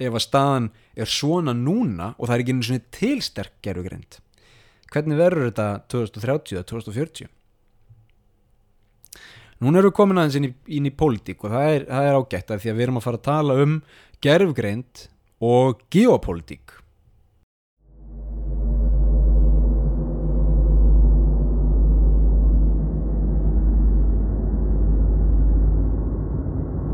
[0.00, 4.18] ef að staðan er svona núna og það er ekki einu svona tilsterk gerfugrind
[4.90, 7.30] hvernig verður þetta 2030 eða 2040
[9.60, 12.18] núna erum við komin aðeins inn í, inn í pólitík og það er, það er
[12.18, 13.80] ágætt af því að við erum að fara að tala um
[14.24, 15.08] gerfugrind
[15.40, 16.76] og geopolítík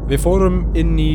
[0.07, 1.13] Við fórum inn í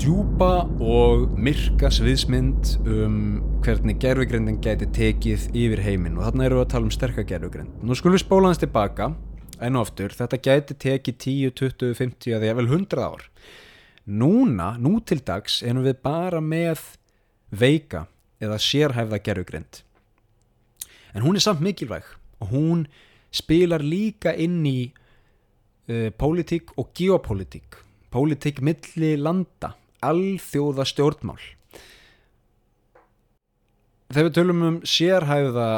[0.00, 3.18] djúpa og myrka sviðsmynd um
[3.64, 7.70] hvernig gerfugrindin gæti tekið yfir heiminn og þarna eru við að tala um sterka gerfugrind.
[7.84, 9.10] Nú skulum við spóla hans tilbaka
[9.62, 13.22] enn og aftur, þetta gæti tekið 10, 20, 50 eða vel 100 ár.
[14.04, 16.82] Núna, nú til dags, erum við bara með
[17.54, 18.04] veika
[18.42, 19.80] eða sérhæfða gerfugrind.
[21.14, 22.10] En hún er samt mikilvæg
[22.42, 22.84] og hún
[23.34, 29.72] spilar líka inn í uh, pólitík og geopolítík pólitík milli landa
[30.08, 31.40] alþjóða stjórnmál
[34.14, 35.70] þegar við tölum um sérhæfða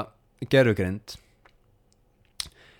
[0.53, 1.17] gerfugrind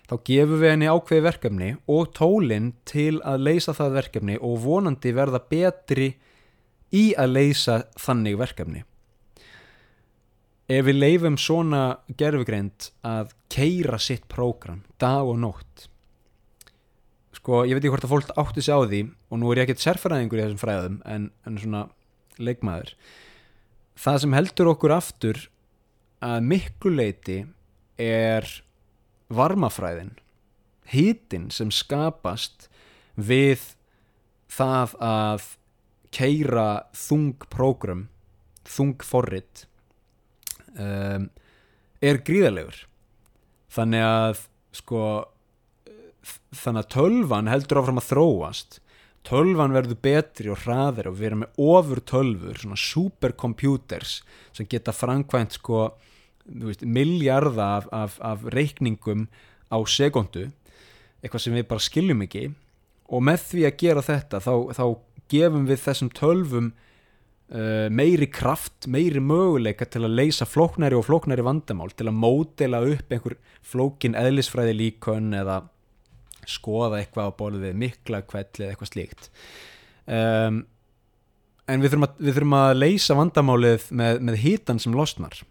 [0.07, 5.13] þá gefum við henni ákveði verkefni og tólinn til að leysa það verkefni og vonandi
[5.15, 6.11] verða betri
[6.95, 8.83] í að leysa þannig verkefni.
[10.67, 15.87] Ef við leifum svona gerfugrind að keira sitt prógram dag og nótt
[17.47, 18.97] sko, ég veit ekki hvort að fólk átti sig á því
[19.31, 21.83] og nú er ég ekkert sérfæraðingur í þessum fræðum en, en svona
[22.43, 22.89] leikmaður.
[23.95, 25.39] Það sem heldur okkur aftur
[26.27, 27.37] að miklu leiti
[28.03, 28.49] er
[29.31, 30.11] varmafræðin.
[30.91, 32.67] Hýtin sem skapast
[33.15, 33.63] við
[34.51, 35.47] það að
[36.11, 36.67] keira
[36.99, 38.09] þung prógrum
[38.67, 39.63] þung forrit
[40.75, 41.31] um,
[42.03, 42.83] er gríðalegur
[43.71, 45.07] þannig að sko
[46.55, 48.79] þannig að tölvan heldur áfram að þróast.
[49.27, 54.21] Tölvan verður betri og hraðir og við erum með ofur tölfur svona supercomputers
[54.55, 55.89] sem geta framkvæmt sko
[56.79, 59.27] miljarda af, af, af reikningum
[59.67, 60.47] á sekundu
[61.19, 62.47] eitthvað sem við bara skiljum ekki.
[63.11, 64.85] Og með því að gera þetta þá, þá
[65.31, 71.45] gefum við þessum tölvum uh, meiri kraft, meiri möguleika til að leysa flóknæri og flóknæri
[71.45, 75.65] vandamál til að módela upp einhver flókin eðlisfræði líkön eða
[76.47, 79.29] skoða eitthvað á bólið við mikla kvelli eða eitthvað slíkt.
[80.07, 80.61] Um,
[81.67, 85.41] en við þurfum, að, við þurfum að leysa vandamálið með, með hítan sem losnar.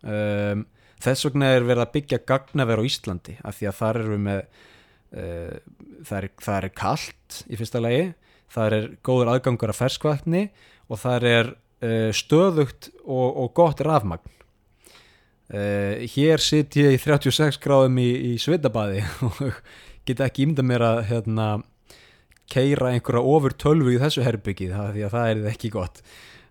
[0.00, 0.66] Um,
[1.00, 4.24] þess vegna er verið að byggja gagnaver á Íslandi af því að þar eru við
[4.28, 5.54] með uh,
[6.04, 8.10] það, er, það er kallt í fyrsta lagi
[8.50, 10.44] það er góður aðgangur af ferskvætni
[10.90, 14.36] og það er uh, stöðugt og, og gott rafmagn.
[15.50, 19.40] Uh, hér sitt ég í 36 gráðum í, í Svitabadi og
[20.08, 21.48] geta ekki ímda mér að hérna,
[22.50, 26.00] keira einhverja ofur tölvu í þessu herbyggið það, því að það er ekki gott.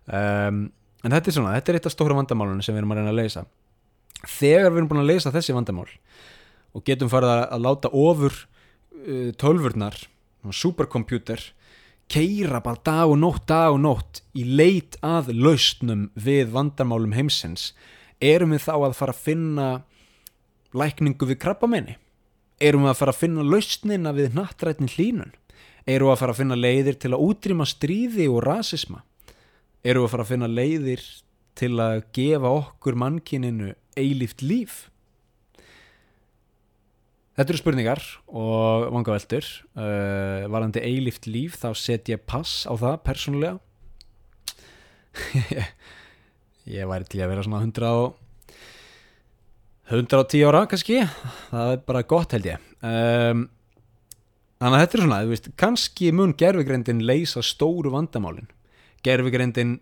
[0.06, 0.62] Um,
[1.04, 3.12] en þetta er svona, þetta er eitt af stóra vandamálunum sem við erum að reyna
[3.12, 3.44] að leysa.
[4.20, 5.88] Þegar við erum búin að leysa þessi vandamál
[6.70, 9.98] og getum farið að láta ofur uh, tölvurnar
[10.56, 11.42] superkompjúter
[12.10, 17.70] keira bara dag og nótt, dag og nótt í leit að lausnum við vandamálum heimsins
[18.20, 19.68] erum við þá að fara að finna
[20.74, 21.96] lækningu við krabbamenni
[22.60, 25.34] erum við að fara að finna lausnina við nattrætnin hlínun
[25.88, 29.02] erum við að fara að finna leiðir til að útrýma stríði og rasisma?
[29.82, 31.04] Erum við að fara að finna leiðir
[31.60, 34.86] til að gefa okkur mannkininu eilíft líf?
[37.38, 38.02] Þetta eru spurningar
[38.36, 39.46] og vangaveltur
[39.78, 43.56] uh, varandi eilíft líf þá set ég pass á það persónulega.
[46.70, 48.18] Ég væri til að vera svona 100 og
[49.90, 51.00] 110 ára kannski.
[51.50, 52.66] Það er bara gott held ég.
[52.78, 53.48] Um,
[54.62, 58.46] þannig að þetta er svona veist, kannski mun gerfigreindin leysa stóru vandamálin.
[59.02, 59.80] Gerfigreindin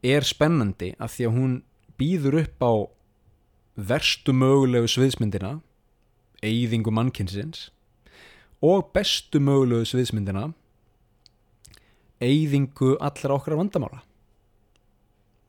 [0.00, 1.58] er spennandi af því að hún
[2.00, 2.72] býður upp á
[3.90, 5.58] verstu mögulegu sviðsmyndina
[6.40, 7.68] eyðingu mannkynsins
[8.64, 10.46] og bestu mögulegu sviðsmyndina
[12.24, 14.00] eyðingu allra okkar vandamála.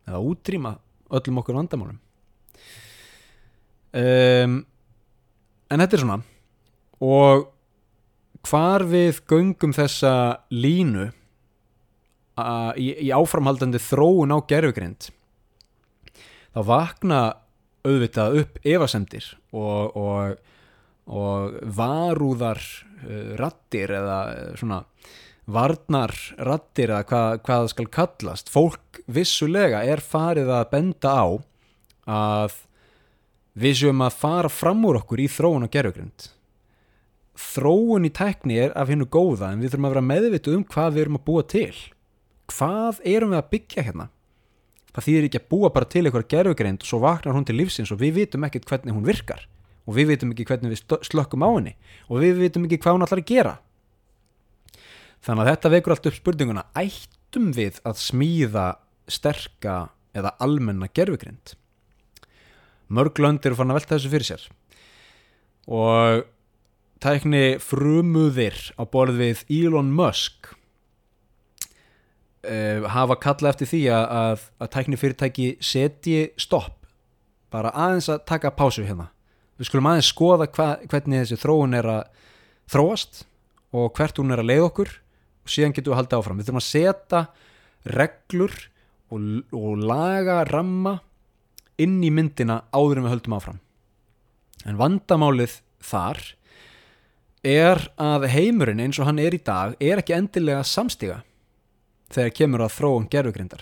[0.10, 0.76] Eða útrýma
[1.16, 2.04] öllum okkur vandamálum
[3.94, 4.60] um,
[5.70, 6.20] en þetta er svona.
[7.00, 7.48] Og
[8.48, 10.14] hvar við göngum þessa
[10.52, 11.10] línu
[12.40, 15.10] a, í, í áframhaldandi þróun á gerfugrind
[16.56, 17.22] þá vakna
[17.88, 19.26] auðvitað upp evasemdir
[19.56, 20.40] og, og,
[21.08, 24.82] og varúðar uh, rattir eða uh, svona
[25.50, 26.14] varnar
[26.46, 28.52] rattir eða hvað, hvað það skal kallast.
[28.54, 31.28] Fólk vissulega er farið að benda á
[32.10, 32.60] að
[33.60, 36.30] við séum að fara fram úr okkur í þróun og gerfugrind
[37.40, 40.96] þróun í tækni er af hennu góða en við þurfum að vera meðvitu um hvað
[40.96, 41.76] við erum að búa til.
[42.50, 44.08] Hvað erum við að byggja hérna?
[44.90, 47.94] Það þýðir ekki að búa bara til eitthvað gerfugreind og svo vaknar hún til lífsins
[47.94, 49.46] og við vitum ekkert hvernig hún virkar.
[49.88, 51.76] Og við vitum ekki hvernig við slökkum á henni.
[52.10, 53.56] Og við vitum ekki hvað hún ætlar að gera.
[55.26, 58.68] Þannig að þetta vekur allt upp spurninguna ættum við að smíða
[59.10, 59.78] sterka
[60.18, 61.56] eða almenna gerfugreind
[62.90, 64.46] mörg lönd eru fann að velta þessu fyrir sér.
[65.70, 66.26] Og
[67.04, 70.50] tækni frumuðir á borð við Elon Musk
[72.44, 76.76] uh, hafa kalla eftir því að, að, tækni fyrirtæki setji stopp.
[77.54, 79.10] Bara aðeins að taka pásu hérna.
[79.60, 82.04] Við skulum aðeins skoða hva, hvernig þessi þróun er að
[82.70, 83.24] þróast
[83.76, 84.92] og hvert hún er að leið okkur.
[85.46, 86.40] Og síðan getum við að halda áfram.
[86.40, 87.22] Við þurfum að setja
[87.90, 88.56] reglur
[89.10, 91.00] og, og laga ramma
[91.82, 93.64] inn í myndina áður en við höldum áfram
[94.68, 96.22] en vandamálið þar
[97.46, 101.22] er að heimurinn eins og hann er í dag er ekki endilega samstiga
[102.12, 103.62] þegar kemur að þróum gerfugrindar.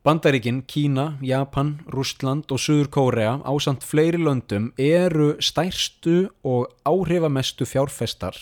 [0.00, 8.38] Bandaríkin, Kína, Japan, Rústland og Suður Kórea ásamt fleiri löndum eru stærstu og áhrifamestu fjárfestar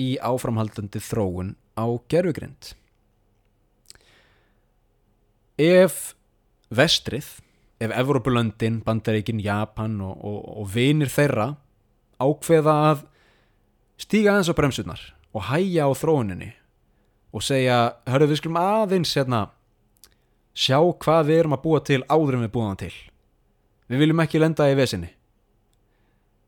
[0.00, 2.72] í áframhaldandi þróun á gerfugrind.
[5.60, 6.15] Ef
[6.74, 7.26] vestrið,
[7.82, 11.52] ef Evrópulöndin, Bandaríkin, Japan og, og, og vinir þeirra
[12.22, 13.02] ákveða að
[14.00, 15.02] stíga aðeins á bremsunar
[15.36, 16.54] og hæja á þróuninni
[17.36, 19.50] og segja, hörru við skulum aðeins hérna,
[20.56, 22.96] sjá hvað við erum að búa til áður en við búum það til.
[23.86, 25.10] Við viljum ekki lenda í vesinni.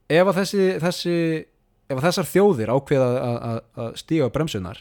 [0.09, 1.17] Ef að þessi, þessi
[1.89, 4.81] ef að þessar þjóðir ákveða að stíga á bremsunar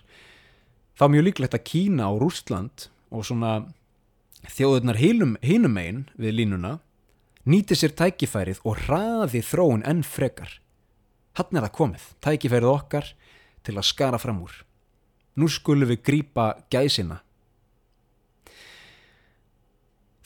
[0.97, 3.59] þá er mjög líklegt að Kína og Rústland og svona
[4.45, 6.77] þjóðurnar hinum megin við línuna
[7.47, 10.59] nýti sér tækifærið og hraði þróun enn frekar
[11.37, 13.11] hann er það komið, tækifærið okkar
[13.65, 14.63] til að skara fram úr
[15.37, 17.19] Nú skulum við grýpa gæsina.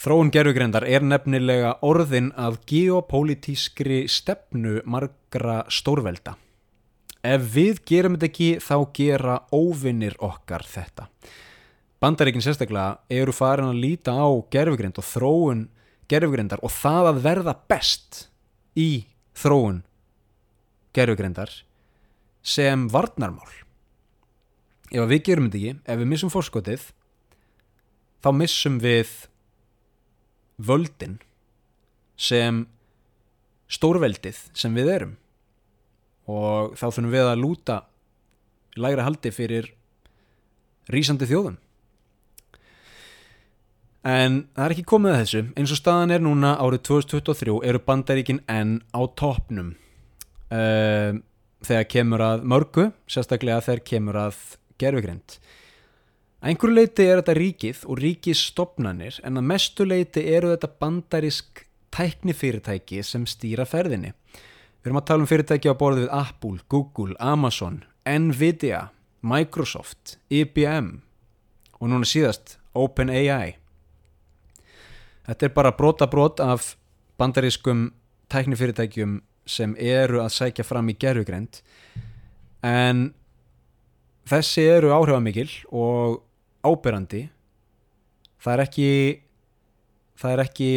[0.02, 6.38] Þróun gerfugrindar er nefnilega orðin að geopolítískri stefnu margra stórvelda.
[7.22, 11.10] Ef við gerum þetta ekki þá gera óvinnir okkar þetta.
[12.02, 15.68] Bandaríkin sérstaklega eru farin að líta á gerfugrind og þróun
[16.10, 18.24] gerfugrindar og það að verða best
[18.74, 19.06] í
[19.38, 19.84] þróun
[20.98, 21.54] gerfugrindar
[22.42, 23.54] sem varnarmál.
[24.92, 26.90] Ef við gerum þetta ekki, ef við missum fórskotið
[28.26, 29.14] þá missum við
[30.58, 31.20] völdin
[32.18, 32.66] sem
[33.72, 35.18] stórveldið sem við erum.
[36.26, 37.82] Og þá þurfum við að lúta
[38.74, 39.76] lægra haldi fyrir
[40.90, 41.62] rýsandi þjóðum
[44.08, 47.84] en það er ekki komið að þessu eins og staðan er núna árið 2023 eru
[47.86, 49.76] bandaríkin enn á toppnum
[50.52, 54.40] þegar kemur að mörgu sérstaklega þegar kemur að
[54.82, 55.38] gerfugrind
[56.42, 63.04] einhverju leiti er þetta ríkið og ríkisstopnanir en að mestu leiti eru þetta bandarisk tæknifyrirtæki
[63.06, 64.14] sem stýra ferðinni.
[64.82, 68.88] Við erum að tala um fyrirtæki á borðið við Apple, Google, Amazon, Nvidia,
[69.22, 70.96] Microsoft, IBM
[71.78, 73.61] og núna síðast OpenAI.
[75.32, 76.74] Þetta er bara brota brot af
[77.22, 77.86] bandarískum
[78.34, 81.62] tæknifyrirtækjum sem eru að sækja fram í gerfugreind
[82.68, 83.14] en
[84.28, 86.20] þessi eru áhrifamikil og
[86.68, 87.30] áberandi.
[88.44, 88.90] Það er ekki
[90.20, 90.70] það er ekki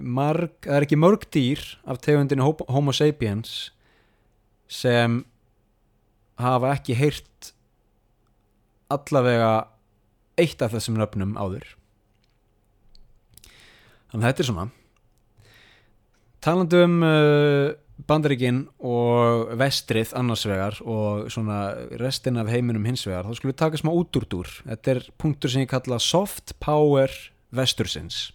[0.00, 3.70] marg, það er ekki mörg dýr af tegundinu Homo sapiens
[4.72, 5.20] sem
[6.40, 7.52] hafa ekki heyrt
[8.88, 9.52] allavega
[10.40, 11.74] eitt af þessum nöfnum áður
[14.12, 14.68] þannig að þetta er svona.
[16.42, 17.72] Talandu um uh,
[18.08, 21.60] bandaríkin og vestrið annars vegar og svona
[22.00, 25.02] restin af heiminum hins vegar þá skulum við taka smá út úr dúr þetta er
[25.20, 27.12] punktur sem ég kalla soft power
[27.54, 28.32] vestursins.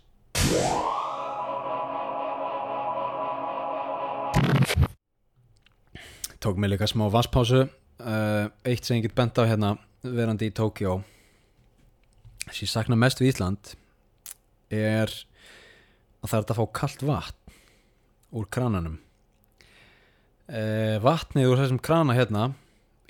[6.38, 9.76] Tók mig líka smá vasspásu uh, eitt sem ég get bent á hérna
[10.06, 11.02] verandi í Tókjó
[12.48, 13.74] sem ég sakna mest við Ísland
[14.72, 15.12] er
[16.28, 17.56] að það er að fá kallt vatn
[18.38, 19.00] úr krananum.
[20.48, 22.50] Uh, vatnið úr þessum krana hérna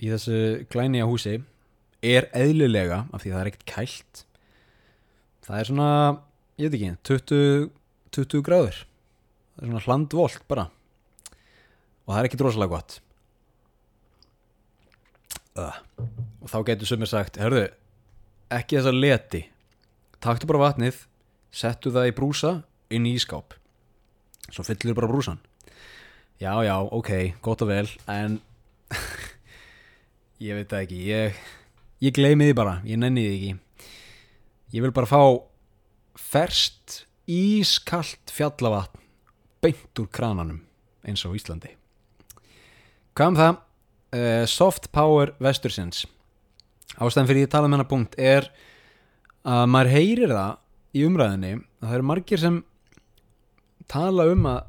[0.02, 1.36] í þessu glænija húsi
[2.06, 4.24] er eðlilega af því það er ekkert kælt
[5.48, 5.90] það er svona
[6.58, 7.68] ég veit ekki, 20,
[8.18, 8.80] 20 gráður.
[9.56, 10.70] Það er svona hlandvolt bara.
[12.06, 13.02] Og það er ekkert rosalega gott.
[15.58, 15.74] Uh.
[16.46, 17.64] og þá getur sumir sagt hörðu,
[18.54, 19.40] ekki þessa leti.
[20.22, 21.00] Taktu bara vatnið
[21.50, 22.52] settu það í brúsa
[22.94, 23.58] inn í ískáp
[24.48, 25.42] svo fyllir bara brúsan
[26.40, 28.40] já já, ok, gott og vel en
[30.44, 31.40] ég veit það ekki ég,
[32.04, 33.54] ég gleymi því bara, ég nenni því ekki.
[34.76, 35.22] Ég vil bara fá
[36.20, 39.02] ferst ískallt fjallavatn
[39.64, 40.62] beint úr krananum
[41.08, 41.74] eins og Íslandi.
[43.18, 43.64] Hvað um það?
[44.08, 46.06] Uh, soft power vestursins.
[46.96, 48.48] Ástæðan fyrir ég tala um hennar punkt er
[49.48, 52.62] að maður heyrir það í umræðinni að það eru margir sem
[53.92, 54.60] tala um að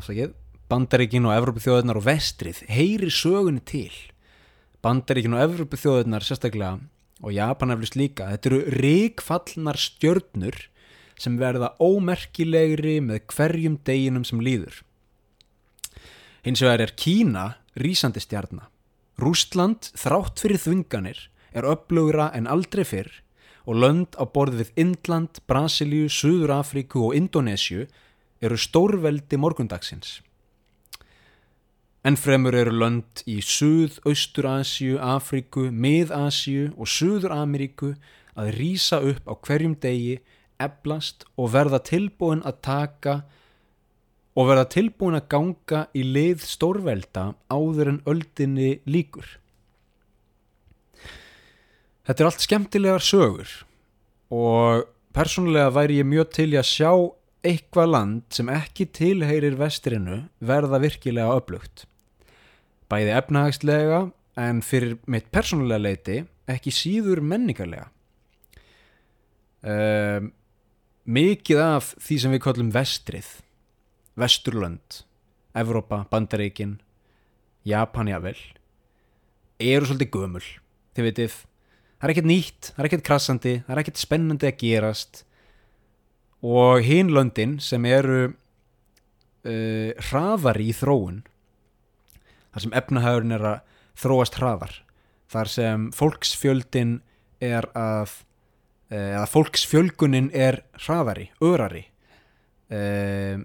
[0.00, 0.32] afsakið,
[0.70, 3.92] bandaríkin og Evrópu þjóðunar og vestrið heyrir sögunni til.
[4.84, 6.78] Bandaríkin og Evrópu þjóðunar sérstaklega
[7.20, 10.60] og Japan eflust líka þetta eru ríkfallnar stjörnur
[11.20, 14.82] sem verða ómerkilegri með hverjum deginum sem líður.
[16.46, 17.46] Hins vegar er Kína
[17.76, 18.70] rísandi stjarnar
[19.20, 21.18] Rústland þrátt fyrir þvinganir
[21.52, 23.10] er upplugra en aldrei fyrr
[23.68, 27.84] og lönd á borð við Indland, Brasilíu, Suður Afríku og Indonésiu
[28.40, 30.20] eru stórveldi morgundagsins.
[32.00, 37.92] En fremur eru lönd í Suð, Austur-Asíu, Afríku, Mið-Asíu og Suður-Ameríku
[38.40, 40.16] að rýsa upp á hverjum degi,
[40.60, 43.14] eblast og verða tilbúin að taka
[44.36, 49.26] og verða tilbúin að ganga í leið stórvelda áður en öldinni líkur.
[52.08, 53.50] Þetta er allt skemmtilegar sögur
[54.32, 54.86] og
[55.16, 56.92] persónulega væri ég mjög til að sjá
[57.46, 61.86] eitthvað land sem ekki tilheyrir vestrinu verða virkilega upplugt.
[62.90, 64.00] Bæði efnahagslega
[64.40, 66.18] en fyrir mitt persónulega leiti
[66.50, 67.88] ekki síður menningarlega.
[69.60, 70.30] Um,
[71.04, 73.28] mikið af því sem við kallum vestrið,
[74.20, 75.02] vesturlönd,
[75.56, 76.78] Evrópa, Bandaríkin,
[77.66, 78.36] Japan jável,
[79.60, 80.44] eru svolítið gömul.
[80.96, 81.34] Þið veitir,
[81.98, 85.24] það er ekkert nýtt, það er ekkert krassandi, það er ekkert spennandi að gerast
[86.46, 91.20] og hinlöndin sem eru uh, hraðari í þróun
[92.50, 93.60] þar sem efnahagurinn er að
[94.00, 94.74] þróast hraðar
[95.30, 96.98] þar sem fólksfjöldin
[97.40, 98.18] er að
[98.90, 101.84] eða fólksfjölgunin er hraðari, örari
[102.74, 103.38] uh,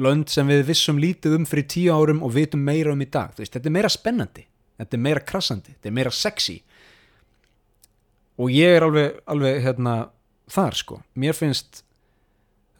[0.00, 3.34] lönd sem við vissum lítið um fyrir tíu árum og vitum meira um í dag.
[3.38, 4.46] Veist, þetta er meira spennandi,
[4.80, 6.56] þetta er meira krassandi þetta er meira sexy.
[8.40, 9.98] Og ég er alveg, alveg hérna
[10.50, 11.00] þar sko.
[11.14, 11.84] Mér finnst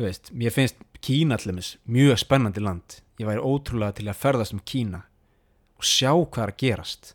[0.00, 3.00] veist, mér finnst Kína allir mjög spennandi land.
[3.20, 5.04] Ég væri ótrúlega til að ferðast um Kína
[5.78, 7.14] og sjá hvað er að gerast.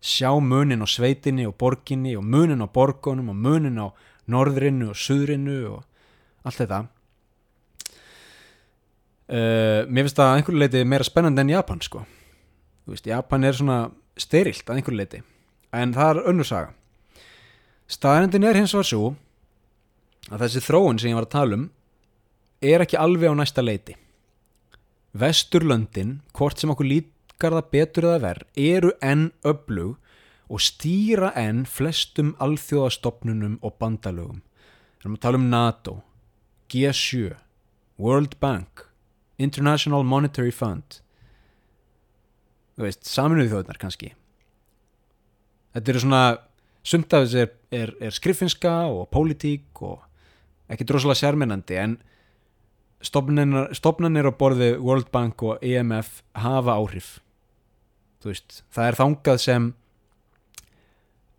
[0.00, 3.88] Sjá munin á sveitinni og borginni og munin á borgunum og munin á
[4.30, 5.84] norðrinu og suðrinu og
[6.44, 6.80] allt þetta.
[9.30, 12.04] Uh, mér finnst það að einhverju leiti meira spennandi en Japan sko.
[12.90, 13.80] Veist, Japan er svona
[14.18, 15.24] sterilt að einhverju leiti.
[15.72, 16.72] En það er önnur saga.
[17.90, 19.14] Staðarendin er hins var svo
[20.30, 21.66] að þessi þróun sem ég var að tala um
[22.60, 23.96] er ekki alveg á næsta leiti
[25.10, 29.96] Vesturlöndin, hvort sem okkur líkar það betur eða verð, eru enn öflug
[30.50, 34.42] og stýra enn flestum alþjóðastofnunum og bandalögum.
[34.98, 35.94] Við erum að tala um NATO,
[36.70, 37.34] G7,
[37.98, 38.84] World Bank,
[39.38, 41.00] International Monetary Fund,
[42.76, 44.12] þú veist, saminuði þjóðnar kannski.
[45.74, 46.22] Þetta eru svona,
[46.86, 50.06] sumt af þessi er, er, er skriffinska og pólitík og
[50.70, 51.98] ekki droslega sérmennandi en
[53.02, 57.18] stofnanir á borði World Bank og EMF hafa áhrif.
[58.24, 59.70] Veist, það er þangað sem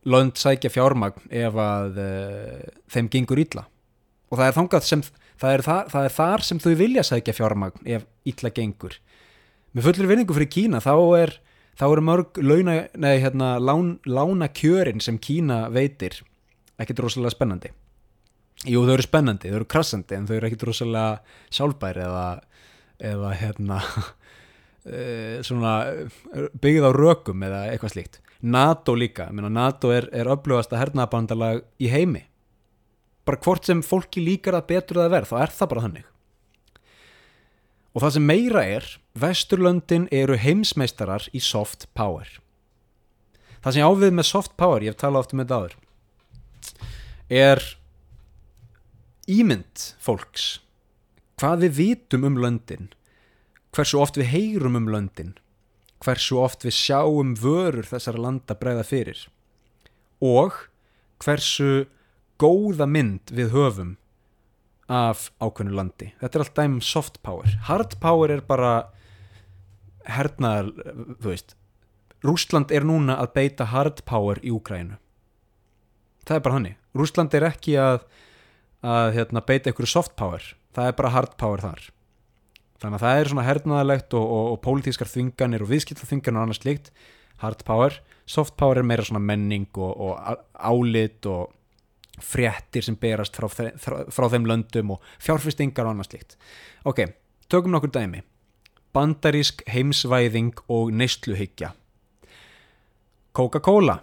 [0.10, 3.68] lönd sækja fjármagn ef að uh, þeim gengur illa.
[4.32, 5.04] Og það er þangað sem
[5.42, 8.98] það er, það, það er þar sem þau vilja sækja fjármagn ef illa gengur.
[9.72, 11.36] Með fullir vinningu fyrir Kína þá er
[11.78, 16.18] þá eru mörg launa, nei, hérna, lán, lána kjörin sem Kína veitir
[16.82, 17.72] ekkert rosalega spennandi
[18.70, 22.26] Jú, þau eru spennandi, þau eru krassandi en þau eru ekkit rosalega sjálfbæri eða,
[23.12, 23.80] eða hérna
[24.86, 25.06] e,
[25.46, 25.74] svona
[26.62, 28.22] byggð á rökum eða eitthvað slíkt.
[28.42, 32.24] NATO líka, Meina, NATO er, er upplöfast að hernaðabandalag í heimi.
[33.26, 36.08] Bara hvort sem fólki líkar að betur það verð, þá er það bara þannig.
[37.92, 38.88] Og það sem meira er
[39.22, 42.30] Vesturlöndin eru heimsmeistarar í soft power.
[43.62, 45.82] Það sem ég ávið með soft power, ég hef talað oft um þetta áður
[47.32, 47.64] er
[49.30, 50.60] ímynd fólks.
[51.42, 52.92] Hvað við vitum um löndin.
[53.76, 55.36] Hversu oft við heyrum um löndin.
[56.02, 59.26] Hversu oft við sjáum vörur þessara landa breyða fyrir.
[60.22, 60.56] Og
[61.22, 61.88] hversu
[62.42, 63.98] góða mynd við höfum
[64.92, 66.12] af ákveðnu landi.
[66.20, 67.54] Þetta er allt dæmum soft power.
[67.70, 68.74] Hard power er bara
[70.10, 70.72] hernaðar,
[71.22, 71.56] þú veist
[72.26, 74.98] Rúsland er núna að beita hard power í Úkrænu
[76.26, 78.04] það er bara hannig Rúsland er ekki að
[78.82, 80.44] að hérna, beita einhverju soft power.
[80.76, 81.88] Það er bara hard power þar.
[82.82, 86.64] Þannig að það er svona hernaðalegt og, og, og pólitískar þvinganir og viðskiptaþvinganir og annars
[86.66, 86.90] líkt
[87.44, 91.54] hard power, soft power er meira svona menning og, og álit og
[92.22, 96.38] fréttir sem berast frá, frá, frá þeim löndum og fjárfestingar og annars líkt
[96.86, 97.06] ok,
[97.50, 98.22] tökum nokkur dæmi.
[98.92, 101.72] Bandarísk heimsvæðing og neistluhyggja
[103.32, 104.02] Coca-Cola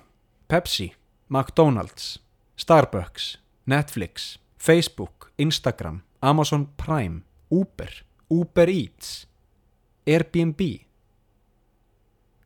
[0.48, 0.94] Pepsi,
[1.28, 2.16] McDonald's
[2.56, 3.36] Starbucks,
[3.68, 7.90] Netflix Facebook, Instagram, Amazon Prime, Uber,
[8.30, 9.26] Uber Eats,
[10.06, 10.60] Airbnb.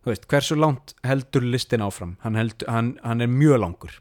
[0.03, 2.17] Þú veist, hversu langt heldur listin áfram?
[2.23, 3.99] Hann, heldur, hann, hann er mjög langur.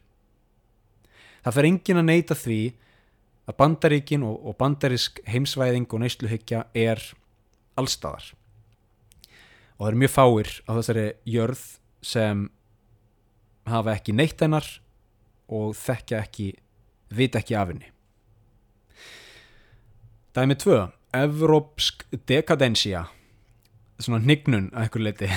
[1.42, 2.60] Það fer engin að neyta því
[3.50, 7.02] að bandaríkin og, og bandarisk heimsvæðing og neysluhyggja er
[7.80, 8.34] allstaðar.
[9.78, 11.64] Og það er mjög fáir á þessari jörð
[12.06, 12.44] sem
[13.70, 14.68] hafa ekki neytt hennar
[15.52, 16.52] og þekkja ekki,
[17.14, 17.90] vita ekki af henni.
[20.36, 20.88] Dæmi 2.
[21.14, 23.04] Evrópsk dekadensja
[24.00, 25.28] svona hnignun að eitthvað leiti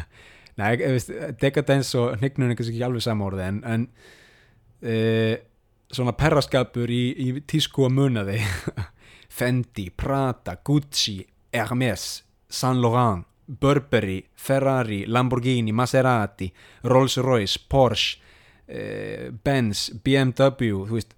[0.60, 0.74] Nei,
[1.40, 3.86] dekadens og hnignun er kannski ekki alveg samórið en, en
[4.84, 4.98] e,
[5.88, 8.38] svona perraskapur í, í tísku að munaði.
[9.38, 11.18] Fendi, Prada, Gucci
[11.56, 16.52] Hermes, Saint Laurent Burberry, Ferrari, Lamborghini, Maserati
[16.84, 18.20] Rolls Royce, Porsche
[18.68, 21.16] e, Benz, BMW þú veist,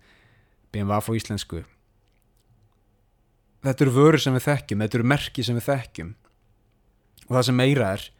[0.72, 1.66] BMW á íslensku
[3.66, 6.12] þetta eru vörur sem við þekkjum, þetta eru merki sem við þekkjum.
[7.26, 8.10] Og það sem meira er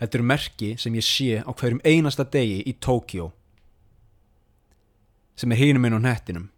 [0.00, 3.30] þetta eru merki sem ég sé á hverjum einasta degi í Tókjó
[5.36, 6.48] sem er hínum inn á nettinum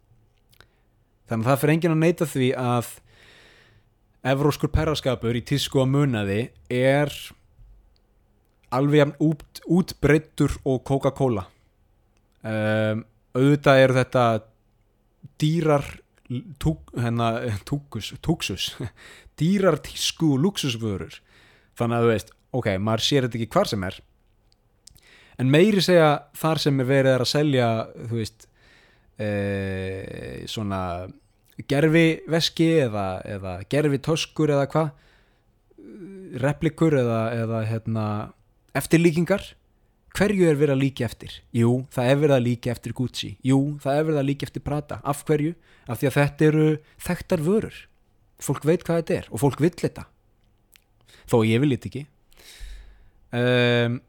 [1.29, 2.91] þannig að það fyrir engin að neyta því að
[4.33, 6.41] evróskur perraskapur í tísku að munaði
[6.73, 7.15] er
[8.75, 11.47] alveg út, útbreyttur og Coca-Cola.
[12.45, 14.25] Um, auðvitað eru þetta
[15.41, 15.87] dýrar
[16.61, 17.33] túk, hérna,
[17.69, 18.73] túkus, túksus
[19.41, 21.21] dýrar tísku og luxusvörur
[21.79, 23.99] þannig að þú veist, ok, maður sér þetta ekki hvar sem er.
[25.39, 28.49] En meiri segja þar sem er verið að selja þú veist
[29.23, 29.29] e,
[30.51, 30.81] svona
[31.71, 34.91] gerfi veski eða, eða gerfi toskur eða hvað
[36.43, 38.07] replikur eða, eða hérna,
[38.77, 39.47] eftirlíkingar
[40.17, 41.35] hverju er verið að líka eftir?
[41.55, 43.31] Jú, það er verið að líka eftir Gucci.
[43.45, 45.01] Jú, það er verið að líka eftir Prada.
[45.05, 45.55] Af hverju?
[45.89, 46.67] Af því að þetta eru
[47.07, 47.77] þekktar vörur.
[48.39, 50.07] Fólk veit hvað þetta er og fólk vill þetta.
[51.29, 52.05] Þó ég vil þetta ekki.
[53.35, 54.01] Um,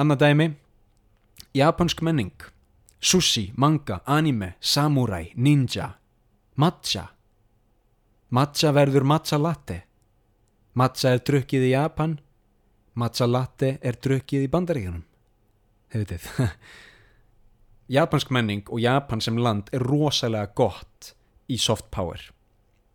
[0.00, 0.50] Anna dæmi.
[1.54, 2.34] Japansk menning.
[3.04, 5.92] Sushi, manga, anime, samurai, ninja
[6.56, 7.10] Matcha.
[8.30, 9.82] Matcha verður matcha latte.
[10.74, 12.16] Matcha er drukkið í Japan.
[12.94, 15.02] Matcha latte er drukkið í bandaríkjunum
[15.94, 16.28] hefðið
[17.96, 21.12] Japansk menning og Japan sem land er rosalega gott
[21.52, 22.20] í soft power.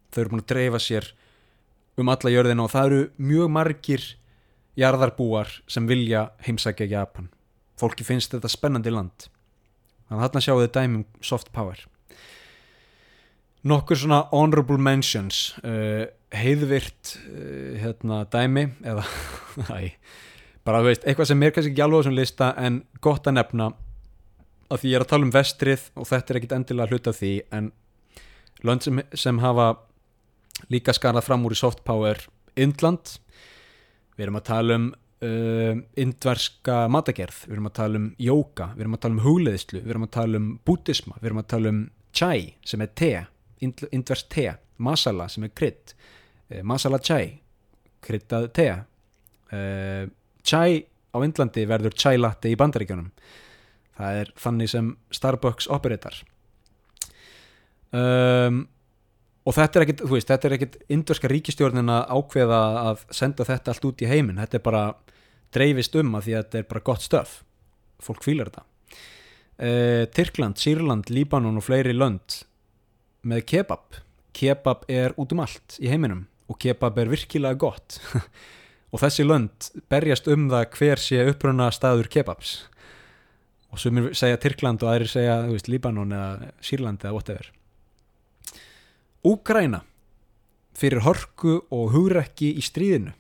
[0.10, 1.12] Þau eru búin að dreifa sér
[2.00, 4.08] um alla jörðina og það eru mjög margir
[4.80, 7.30] jarðarbúar sem vilja heimsækja Japan.
[7.80, 9.30] Fólki finnst þetta spennandi land.
[10.08, 11.84] Þannig að þarna sjáum við dæmum soft power.
[13.70, 15.52] Nokkur svona honorable mentions.
[15.62, 19.06] Uh, heiðvirt uh, hérna dæmi eða
[19.78, 19.94] æ,
[20.70, 23.72] bara veist, eitthvað sem er kannski ekki alveg á þessum lista en gott að nefna
[24.70, 27.32] að því ég er að tala um vestrið og þetta er ekkit endilega hluta því
[27.58, 27.72] en
[28.68, 29.70] lönd sem, sem hafa
[30.70, 32.20] líka skarað fram úr í soft power
[32.60, 33.16] Indland.
[34.18, 38.86] Við erum að tala um uh, indverska matagerð við erum að tala um jóka, við
[38.86, 41.74] erum að tala um hugleðislu við erum að tala um bútisma við erum að tala
[41.74, 41.82] um
[42.16, 43.12] chai sem er te
[43.64, 44.48] ind, indversk te,
[44.78, 47.40] masala sem er krydd uh, masala chai
[48.06, 50.06] kryddað te uh,
[50.50, 50.82] chai
[51.14, 53.14] á Indlandi verður chai latte í bandaríkjunum.
[54.00, 56.22] Það er þannig sem Starbucks operatar
[57.96, 58.64] um,
[59.48, 63.48] og þetta er ekkit, þú veist, þetta er ekkit indverska ríkistjórnin að ákveða að senda
[63.48, 64.84] þetta allt út í heiminn, þetta er bara
[65.56, 67.40] dreifist um að því að þetta er bara gott stöf
[68.04, 68.66] fólk fýlar þetta.
[69.60, 72.44] Uh, Tyrkland, Sýrland, Líbanon og fleiri lönd
[73.28, 73.98] með kebab.
[74.36, 78.00] Kebab er út um allt í heiminum og kebab er virkilega gott
[78.90, 82.50] og þessi lönd berjast um það hver sé uppruna staður kebabs.
[83.70, 87.52] Og sumir segja Tyrkland og aðrir segja veist, Líbanon eða Sýrland eða whatever.
[89.30, 89.84] Úgræna
[90.80, 93.14] fyrir horku og hugrekki í stríðinu.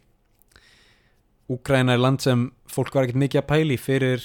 [1.49, 2.39] Úgræna er land sem
[2.69, 4.19] fólk var ekkert mikið að pæli fyrir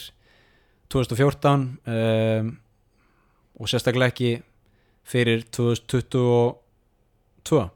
[0.93, 2.47] 2014 um,
[3.59, 4.33] og sérstaklega ekki
[5.05, 7.71] fyrir 2022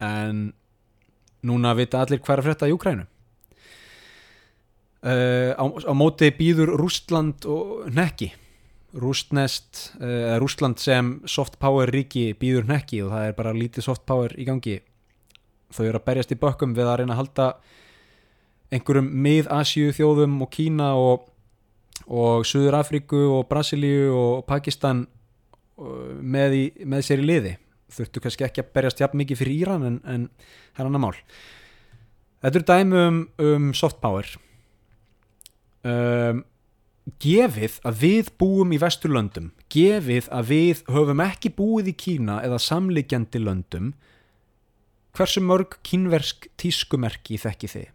[0.00, 0.52] en
[1.46, 3.06] núna vita allir hvað er að frétta í Úgrænu
[5.04, 8.32] uh, á, á móti býður Rústland og nekki
[8.90, 14.02] Rústnest, uh, Rústland sem soft power ríki býður nekki og það er bara lítið soft
[14.02, 14.80] power í gangi.
[15.70, 17.46] Þau eru að berjast í bökkum við að reyna að halda
[18.74, 21.28] einhverjum mið-Asíu þjóðum og Kína og,
[22.10, 27.56] og Suður Afríku og Brasilíu og Pakistan uh, með, í, með sér í liði
[27.90, 30.28] þurftu kannski ekki að berjast jafn mikið fyrir Íran en, en
[30.74, 31.16] það er annar mál.
[32.40, 34.28] Þetta er dæmi um, um soft power.
[35.84, 36.44] Um,
[37.20, 42.60] gefið að við búum í vesturlöndum gefið að við höfum ekki búið í Kína eða
[42.60, 43.94] samliggjandi löndum
[45.16, 47.88] hversu mörg kínversk tískumerki þekki þið?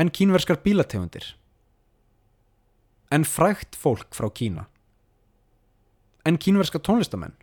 [0.00, 1.34] En kínverskar bílategundir?
[3.12, 4.66] En frægt fólk frá Kína?
[6.24, 7.34] En kínverska tónlistamenn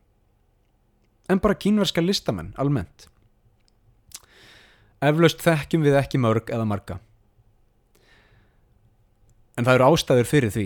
[1.29, 3.07] en bara kínverska listamenn almennt.
[4.99, 6.97] Eflaust þekkjum við ekki mörg eða marga.
[9.55, 10.65] En það eru ástæður fyrir því.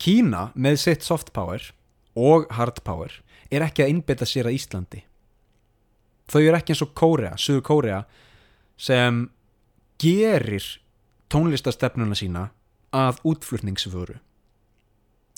[0.00, 1.62] Kína með sitt soft power
[2.18, 3.12] og hard power
[3.50, 5.04] er ekki að innbytta sér að Íslandi.
[6.30, 8.00] Þau eru ekki eins og Kórea, Suður Kórea
[8.80, 9.26] sem
[10.00, 10.66] gerir
[11.30, 12.48] tónlistastefnuna sína
[12.96, 14.18] að útflutningsföru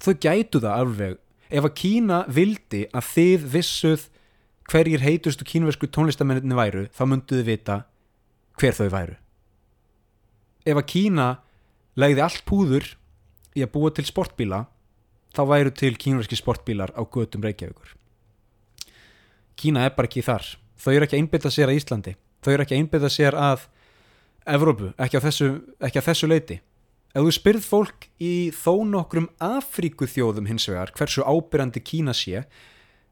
[0.02, 1.18] þau gætu það alveg
[1.52, 4.06] ef að Kína vildi að þið vissuð
[4.72, 7.82] hverjir heitustu kínversku tónlistamenninni væru þá mynduðu vita
[8.60, 9.16] hver þau væru.
[10.64, 11.28] Ef að Kína
[11.98, 12.86] legði allt púður
[13.52, 14.64] í að búa til sportbíla
[15.36, 17.94] þá væru til kínverski sportbílar á götum Reykjavíkur.
[19.56, 20.46] Kína er bara ekki þar.
[20.80, 22.16] Þau eru ekki að einbytta sér að Íslandi.
[22.42, 23.68] Þau eru ekki að einbytta sér að
[24.42, 25.48] Evrópu, ekki á þessu,
[25.78, 26.56] þessu leiti.
[27.12, 32.42] Ef þú spyrð fólk í þó nokkrum Afríku þjóðum hins vegar hversu ábyrrandi Kína sé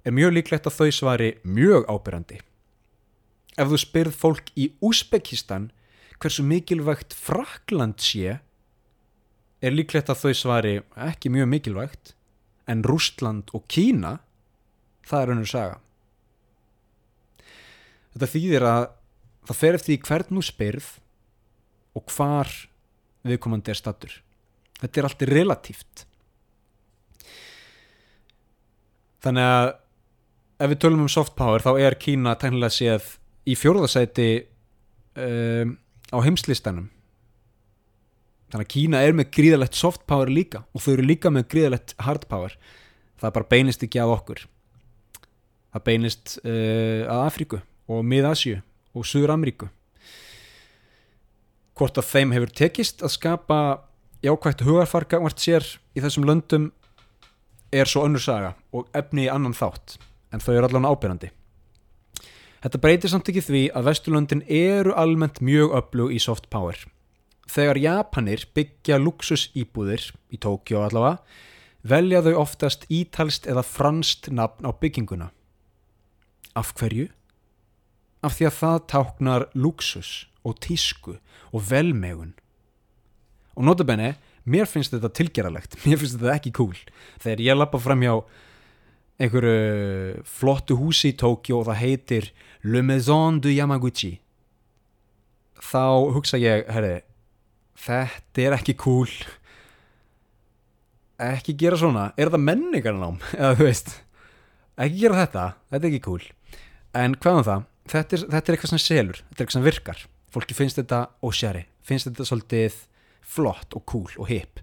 [0.04, 2.40] er mjög líklegt að þau svari mjög ábyrrandi
[3.60, 5.68] ef þú spyrð fólk í Úsbekistan
[6.20, 8.38] hversu mikilvægt Frakland sé
[9.60, 10.74] er líklegt að þau svari
[11.08, 12.14] ekki mjög mikilvægt
[12.70, 14.18] en Rústland og Kína
[15.10, 15.78] það er önnur saga.
[18.14, 18.82] Þetta þýðir að
[19.48, 20.90] það fer eftir því hvern nú spyrð
[21.98, 22.50] og hvar
[23.26, 24.14] viðkomandi er stattur
[24.80, 26.04] þetta er allt relatíft
[29.24, 29.70] þannig að
[30.60, 33.14] ef við tölum um soft power þá er Kína tæknilega séð
[33.48, 34.28] í fjórðasæti
[35.16, 35.76] um,
[36.12, 36.90] á heimslistanum.
[38.50, 41.94] Þannig að Kína er með gríðalegt soft power líka og þau eru líka með gríðalegt
[42.02, 42.56] hard power.
[43.20, 44.42] Það bara beinist ekki að okkur.
[45.70, 48.58] Það beinist uh, að Afríku og Mið-Asju
[48.96, 49.70] og Suður-Ameríku.
[51.78, 53.60] Hvort að þeim hefur tekist að skapa
[54.20, 55.64] jákvægt hugarfarga hvert sér
[55.96, 56.68] í þessum löndum
[57.72, 59.96] er svo önnur saga og efni í annan þátt
[60.30, 61.30] en þau eru allavega ábyrrandi
[62.60, 66.76] Þetta breytir samt ekki því að Vesturlöndin eru almennt mjög öflug í soft power.
[67.48, 71.22] Þegar Japanir byggja luxusýbúðir í Tókjó allavega
[71.80, 75.30] velja þau oftast ítalst eða franst nafn á bygginguna.
[76.52, 77.08] Af hverju?
[78.20, 80.10] Af því að það táknar luxus
[80.44, 81.16] og tísku
[81.56, 82.34] og velmegun.
[83.56, 84.12] Og notabenni,
[84.44, 86.76] mér finnst þetta tilgeralegt mér finnst þetta ekki cool.
[87.24, 88.14] Þegar ég lappa fram hjá
[89.20, 92.28] einhverju flottu húsi í Tókjó og það heitir
[92.64, 94.14] Le Maison du Yamaguchi.
[95.60, 97.00] Þá hugsa ég herri,
[97.76, 99.10] þetta er ekki cool.
[101.20, 102.10] Ekki gera svona.
[102.16, 103.18] Er þetta menningarnám?
[103.38, 103.98] Eða þú veist
[104.80, 106.22] ekki gera þetta, þetta er ekki cool.
[106.96, 109.66] En hvað um það, þetta er, þetta er eitthvað sem selur, þetta er eitthvað sem
[109.66, 110.06] virkar.
[110.30, 112.78] Fólki finnst þetta ósjari, finnst þetta svolítið
[113.30, 114.62] flott og cool og hip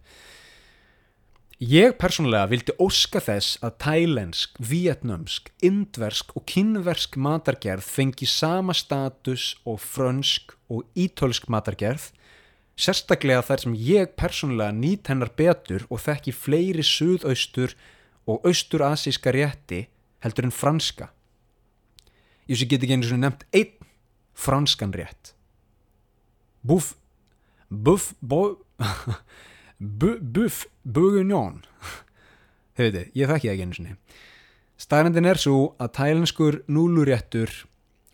[1.57, 9.55] ég persónulega vildi óska þess að tælensk, vietnamsk, indversk og kynversk matargerð fengi sama status
[9.65, 12.11] og frönsk og ítölsk matargerð
[12.77, 17.73] sérstaklega þar sem ég persónulega nýt hennar betur og þekki fleiri suðaustur
[18.29, 19.87] og austur-asíska rétti
[20.21, 21.09] heldur en franska.
[22.47, 23.73] Ég sé get ekki einu svona nefnt einn
[24.37, 25.33] franskan rétt.
[26.61, 26.93] Buff
[27.71, 28.59] bu- bu-
[29.79, 31.61] buff bourguignon
[32.77, 33.97] þau veitir, ég þekki það ekki einu svona
[34.77, 37.53] staðrendin er svo að tælenskur núluréttur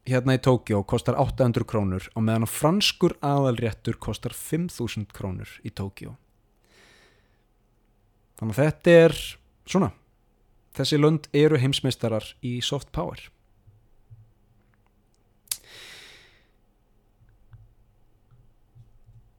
[0.08, 5.72] hérna í Tókjó kostar 800 krónur og meðan að franskur aðalréttur kostar 5000 krónur í
[5.72, 6.18] Tókjó
[8.40, 9.18] þannig að þetta er
[9.70, 9.94] svona.
[10.74, 13.22] Þessi lönd eru heimsmeistarar í soft power